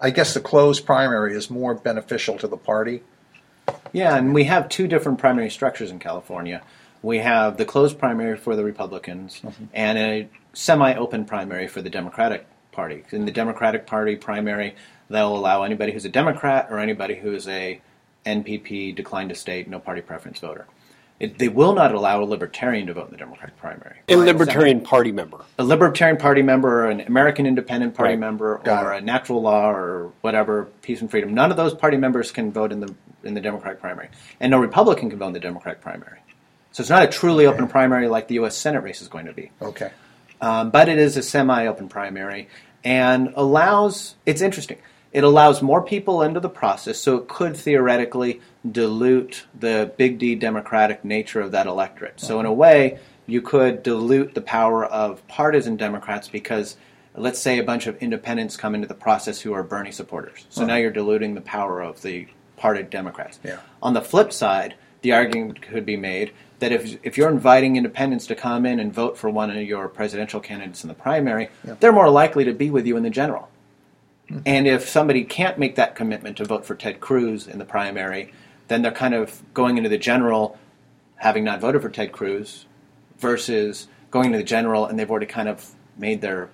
I 0.00 0.10
guess 0.10 0.34
the 0.34 0.40
closed 0.40 0.84
primary 0.84 1.34
is 1.34 1.48
more 1.48 1.74
beneficial 1.74 2.36
to 2.38 2.48
the 2.48 2.58
party. 2.58 3.02
Yeah, 3.92 4.16
and 4.16 4.34
we 4.34 4.44
have 4.44 4.68
two 4.68 4.86
different 4.86 5.18
primary 5.18 5.50
structures 5.50 5.90
in 5.90 5.98
California. 5.98 6.62
We 7.02 7.18
have 7.18 7.56
the 7.56 7.64
closed 7.64 7.98
primary 7.98 8.36
for 8.36 8.56
the 8.56 8.64
Republicans 8.64 9.40
and 9.72 9.96
a 9.96 10.28
semi 10.52 10.94
open 10.94 11.24
primary 11.24 11.68
for 11.68 11.80
the 11.80 11.90
Democratic 11.90 12.46
Party. 12.78 13.02
In 13.10 13.24
the 13.24 13.32
Democratic 13.32 13.88
Party 13.88 14.14
primary, 14.14 14.76
they'll 15.10 15.36
allow 15.36 15.64
anybody 15.64 15.90
who's 15.90 16.04
a 16.04 16.08
Democrat 16.08 16.68
or 16.70 16.78
anybody 16.78 17.16
who 17.16 17.34
is 17.34 17.48
a 17.48 17.80
NPP, 18.24 18.94
declined 18.94 19.30
to 19.30 19.34
state, 19.34 19.66
no 19.68 19.80
party 19.80 20.00
preference 20.00 20.38
voter. 20.38 20.64
It, 21.18 21.38
they 21.38 21.48
will 21.48 21.72
not 21.74 21.92
allow 21.92 22.22
a 22.22 22.24
libertarian 22.24 22.86
to 22.86 22.94
vote 22.94 23.06
in 23.06 23.10
the 23.10 23.16
Democratic 23.16 23.56
primary. 23.56 23.96
A 24.08 24.14
Libertarian 24.14 24.80
Party 24.80 25.10
member. 25.10 25.38
a 25.58 25.64
Libertarian 25.64 26.18
Party 26.18 26.42
member 26.42 26.84
or 26.84 26.90
an 26.90 27.00
American 27.00 27.46
Independent 27.46 27.96
Party 27.96 28.12
Right. 28.12 28.20
member 28.20 28.58
Got 28.62 28.86
or 28.86 28.94
it. 28.94 29.02
a 29.02 29.04
Natural 29.04 29.42
Law 29.42 29.72
or 29.72 30.12
whatever, 30.20 30.68
Peace 30.82 31.00
and 31.00 31.10
Freedom. 31.10 31.34
None 31.34 31.50
of 31.50 31.56
those 31.56 31.74
party 31.74 31.96
members 31.96 32.30
can 32.30 32.52
vote 32.52 32.70
in 32.70 32.78
the 32.78 32.94
in 33.24 33.34
the 33.34 33.40
Democratic 33.40 33.80
primary, 33.80 34.08
and 34.38 34.52
no 34.52 34.60
Republican 34.60 35.10
can 35.10 35.18
vote 35.18 35.26
in 35.26 35.32
the 35.32 35.40
Democratic 35.40 35.80
primary. 35.82 36.18
So 36.70 36.82
it's 36.82 36.90
not 36.90 37.02
a 37.02 37.08
truly 37.08 37.46
open 37.46 37.66
primary 37.66 38.06
like 38.06 38.28
the 38.28 38.34
U.S. 38.36 38.56
Senate 38.56 38.84
race 38.84 39.02
is 39.02 39.08
going 39.08 39.26
to 39.26 39.32
be, 39.32 39.50
Okay. 39.60 39.90
um, 40.40 40.70
but 40.70 40.88
it 40.88 40.98
is 40.98 41.16
a 41.16 41.22
semi-open 41.24 41.88
primary 41.88 42.48
and 42.84 43.32
allows. 43.36 44.14
It's 44.26 44.42
interesting. 44.42 44.78
It 45.10 45.24
allows 45.24 45.62
more 45.62 45.82
people 45.82 46.22
into 46.22 46.38
the 46.38 46.50
process, 46.50 46.98
so 46.98 47.16
it 47.16 47.28
could 47.28 47.56
theoretically 47.56 48.40
dilute 48.70 49.44
the 49.58 49.90
big 49.96 50.18
D 50.18 50.34
Democratic 50.34 51.04
nature 51.04 51.40
of 51.40 51.52
that 51.52 51.66
electorate. 51.66 52.20
So 52.20 52.40
in 52.40 52.46
a 52.46 52.52
way, 52.52 52.98
you 53.26 53.40
could 53.40 53.82
dilute 53.82 54.34
the 54.34 54.42
power 54.42 54.84
of 54.84 55.26
partisan 55.26 55.76
Democrats 55.76 56.28
because, 56.28 56.76
let's 57.14 57.38
say, 57.38 57.58
a 57.58 57.64
bunch 57.64 57.86
of 57.86 57.96
independents 58.02 58.56
come 58.56 58.74
into 58.74 58.86
the 58.86 58.94
process 58.94 59.40
who 59.40 59.52
are 59.54 59.62
Bernie 59.62 59.92
supporters. 59.92 60.46
So 60.50 60.66
now 60.66 60.76
you're 60.76 60.90
diluting 60.90 61.34
the 61.34 61.40
power 61.40 61.80
of 61.80 62.02
the 62.02 62.28
party 62.56 62.82
Democrats. 62.82 63.38
Yeah. 63.42 63.60
On 63.82 63.94
the 63.94 64.02
flip 64.02 64.32
side, 64.32 64.74
the 65.02 65.12
argument 65.12 65.62
could 65.62 65.86
be 65.86 65.96
made 65.96 66.32
that 66.58 66.72
if 66.72 66.98
if 67.02 67.16
you're 67.16 67.30
inviting 67.30 67.76
independents 67.76 68.26
to 68.26 68.34
come 68.34 68.66
in 68.66 68.80
and 68.80 68.92
vote 68.92 69.16
for 69.16 69.30
one 69.30 69.50
of 69.50 69.62
your 69.62 69.88
presidential 69.88 70.40
candidates 70.40 70.82
in 70.82 70.88
the 70.88 70.94
primary, 70.94 71.48
they're 71.80 71.92
more 71.92 72.10
likely 72.10 72.44
to 72.44 72.52
be 72.52 72.70
with 72.70 72.86
you 72.86 72.96
in 72.96 73.02
the 73.02 73.10
general. 73.10 73.48
Mm-hmm. 74.30 74.42
And 74.44 74.66
if 74.66 74.88
somebody 74.88 75.24
can't 75.24 75.58
make 75.58 75.76
that 75.76 75.94
commitment 75.94 76.36
to 76.38 76.44
vote 76.44 76.66
for 76.66 76.74
Ted 76.74 77.00
Cruz 77.00 77.46
in 77.46 77.58
the 77.58 77.64
primary, 77.64 78.32
then 78.68 78.82
they're 78.82 78.92
kind 78.92 79.14
of 79.14 79.42
going 79.54 79.78
into 79.78 79.88
the 79.88 79.98
general 79.98 80.58
having 81.16 81.44
not 81.44 81.60
voted 81.60 81.82
for 81.82 81.88
Ted 81.88 82.12
Cruz 82.12 82.66
versus 83.18 83.88
going 84.10 84.26
into 84.26 84.38
the 84.38 84.44
general 84.44 84.86
and 84.86 84.98
they've 84.98 85.10
already 85.10 85.26
kind 85.26 85.48
of 85.48 85.72
made 85.96 86.20
their 86.20 86.48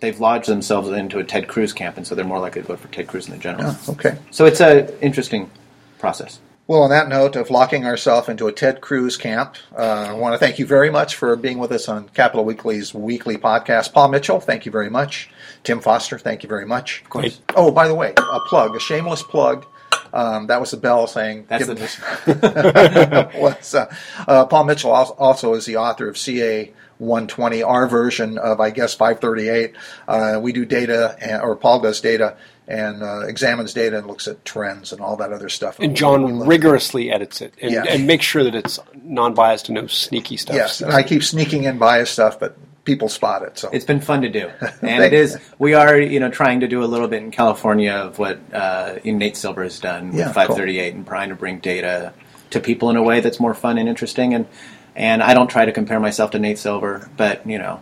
they've 0.00 0.20
lodged 0.20 0.48
themselves 0.48 0.88
into 0.90 1.18
a 1.18 1.24
Ted 1.24 1.48
Cruz 1.48 1.72
camp 1.72 1.96
and 1.96 2.06
so 2.06 2.14
they're 2.14 2.24
more 2.24 2.38
likely 2.38 2.62
to 2.62 2.68
vote 2.68 2.80
for 2.80 2.88
Ted 2.88 3.06
Cruz 3.06 3.26
in 3.26 3.32
the 3.32 3.38
general. 3.38 3.76
Oh, 3.88 3.92
okay. 3.92 4.18
So 4.30 4.44
it's 4.46 4.60
a 4.60 4.98
interesting 5.02 5.50
process. 5.98 6.40
Well, 6.68 6.82
on 6.82 6.90
that 6.90 7.08
note 7.08 7.36
of 7.36 7.48
locking 7.48 7.86
ourselves 7.86 8.28
into 8.28 8.48
a 8.48 8.52
Ted 8.52 8.80
Cruz 8.80 9.16
camp, 9.16 9.54
uh, 9.78 10.06
I 10.08 10.12
want 10.14 10.34
to 10.34 10.38
thank 10.38 10.58
you 10.58 10.66
very 10.66 10.90
much 10.90 11.14
for 11.14 11.36
being 11.36 11.58
with 11.58 11.70
us 11.70 11.88
on 11.88 12.08
Capitol 12.08 12.44
Weekly's 12.44 12.92
weekly 12.92 13.36
podcast. 13.36 13.92
Paul 13.92 14.08
Mitchell, 14.08 14.40
thank 14.40 14.66
you 14.66 14.72
very 14.72 14.90
much. 14.90 15.30
Tim 15.62 15.80
Foster, 15.80 16.18
thank 16.18 16.42
you 16.42 16.48
very 16.48 16.66
much. 16.66 17.02
Of 17.02 17.10
course. 17.10 17.40
Oh, 17.54 17.70
by 17.70 17.86
the 17.86 17.94
way, 17.94 18.14
a 18.16 18.40
plug, 18.48 18.74
a 18.74 18.80
shameless 18.80 19.22
plug. 19.22 19.64
Um, 20.12 20.48
that 20.48 20.58
was 20.58 20.72
the 20.72 20.76
bell 20.76 21.06
saying. 21.06 21.46
That's 21.48 21.66
give 21.66 21.76
the- 21.76 21.82
this- 22.26 23.34
was, 23.40 23.74
uh, 23.76 23.94
uh, 24.26 24.46
Paul 24.46 24.64
Mitchell 24.64 24.90
also 24.90 25.54
is 25.54 25.66
the 25.66 25.76
author 25.76 26.08
of 26.08 26.18
CA 26.18 26.72
120, 26.98 27.62
our 27.62 27.86
version 27.86 28.38
of, 28.38 28.58
I 28.58 28.70
guess, 28.70 28.92
538. 28.94 29.74
Uh, 30.08 30.40
we 30.42 30.52
do 30.52 30.64
data, 30.64 31.16
and, 31.20 31.42
or 31.42 31.54
Paul 31.54 31.78
does 31.80 32.00
data 32.00 32.36
and 32.68 33.02
uh, 33.02 33.20
examines 33.26 33.72
data 33.72 33.98
and 33.98 34.06
looks 34.06 34.26
at 34.26 34.44
trends 34.44 34.92
and 34.92 35.00
all 35.00 35.16
that 35.16 35.32
other 35.32 35.48
stuff. 35.48 35.78
And 35.78 35.96
John 35.96 36.38
look- 36.40 36.48
rigorously 36.48 37.10
edits 37.12 37.40
it 37.40 37.54
and, 37.62 37.70
Yeah. 37.72 37.84
and 37.88 38.06
makes 38.06 38.24
sure 38.24 38.42
that 38.44 38.54
it's 38.54 38.78
non-biased 39.04 39.68
and 39.68 39.76
no 39.76 39.86
sneaky 39.86 40.36
stuff. 40.36 40.56
Yes, 40.56 40.80
and 40.80 40.92
I 40.92 41.02
keep 41.02 41.22
sneaking 41.22 41.64
in 41.64 41.78
bias 41.78 42.10
stuff, 42.10 42.40
but 42.40 42.56
people 42.84 43.08
spot 43.08 43.42
it. 43.42 43.58
So 43.58 43.68
It's 43.72 43.84
been 43.84 44.00
fun 44.00 44.22
to 44.22 44.28
do, 44.28 44.50
and 44.82 45.02
it 45.04 45.12
is. 45.12 45.38
We 45.58 45.74
are, 45.74 45.98
you 46.00 46.18
know, 46.20 46.30
trying 46.30 46.60
to 46.60 46.68
do 46.68 46.82
a 46.82 46.86
little 46.86 47.08
bit 47.08 47.22
in 47.22 47.30
California 47.30 47.92
of 47.92 48.18
what 48.18 48.38
uh, 48.52 48.96
Nate 49.04 49.36
Silver 49.36 49.62
has 49.62 49.78
done 49.80 50.08
with 50.08 50.18
Yeah, 50.18 50.24
cool. 50.26 50.32
538 50.34 50.94
and 50.94 51.06
trying 51.06 51.28
to 51.30 51.34
bring 51.36 51.58
data 51.58 52.12
to 52.50 52.60
people 52.60 52.90
in 52.90 52.96
a 52.96 53.02
way 53.02 53.20
that's 53.20 53.40
more 53.40 53.54
fun 53.54 53.78
and 53.78 53.88
interesting. 53.88 54.34
And 54.34 54.46
and 54.94 55.22
I 55.22 55.34
don't 55.34 55.48
try 55.48 55.66
to 55.66 55.72
compare 55.72 56.00
myself 56.00 56.30
to 56.30 56.38
Nate 56.38 56.58
Silver, 56.58 57.10
but 57.18 57.46
you 57.46 57.58
know, 57.58 57.80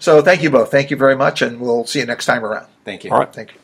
so 0.00 0.20
thank 0.22 0.42
you 0.42 0.50
both. 0.50 0.70
Thank 0.70 0.90
you 0.90 0.96
very 0.96 1.16
much, 1.16 1.40
and 1.40 1.58
we'll 1.60 1.86
see 1.86 2.00
you 2.00 2.06
next 2.06 2.26
time 2.26 2.44
around. 2.44 2.66
thank 2.84 3.04
you. 3.04 3.10
All 3.10 3.18
right. 3.20 3.32
Thank 3.32 3.54
you. 3.54 3.60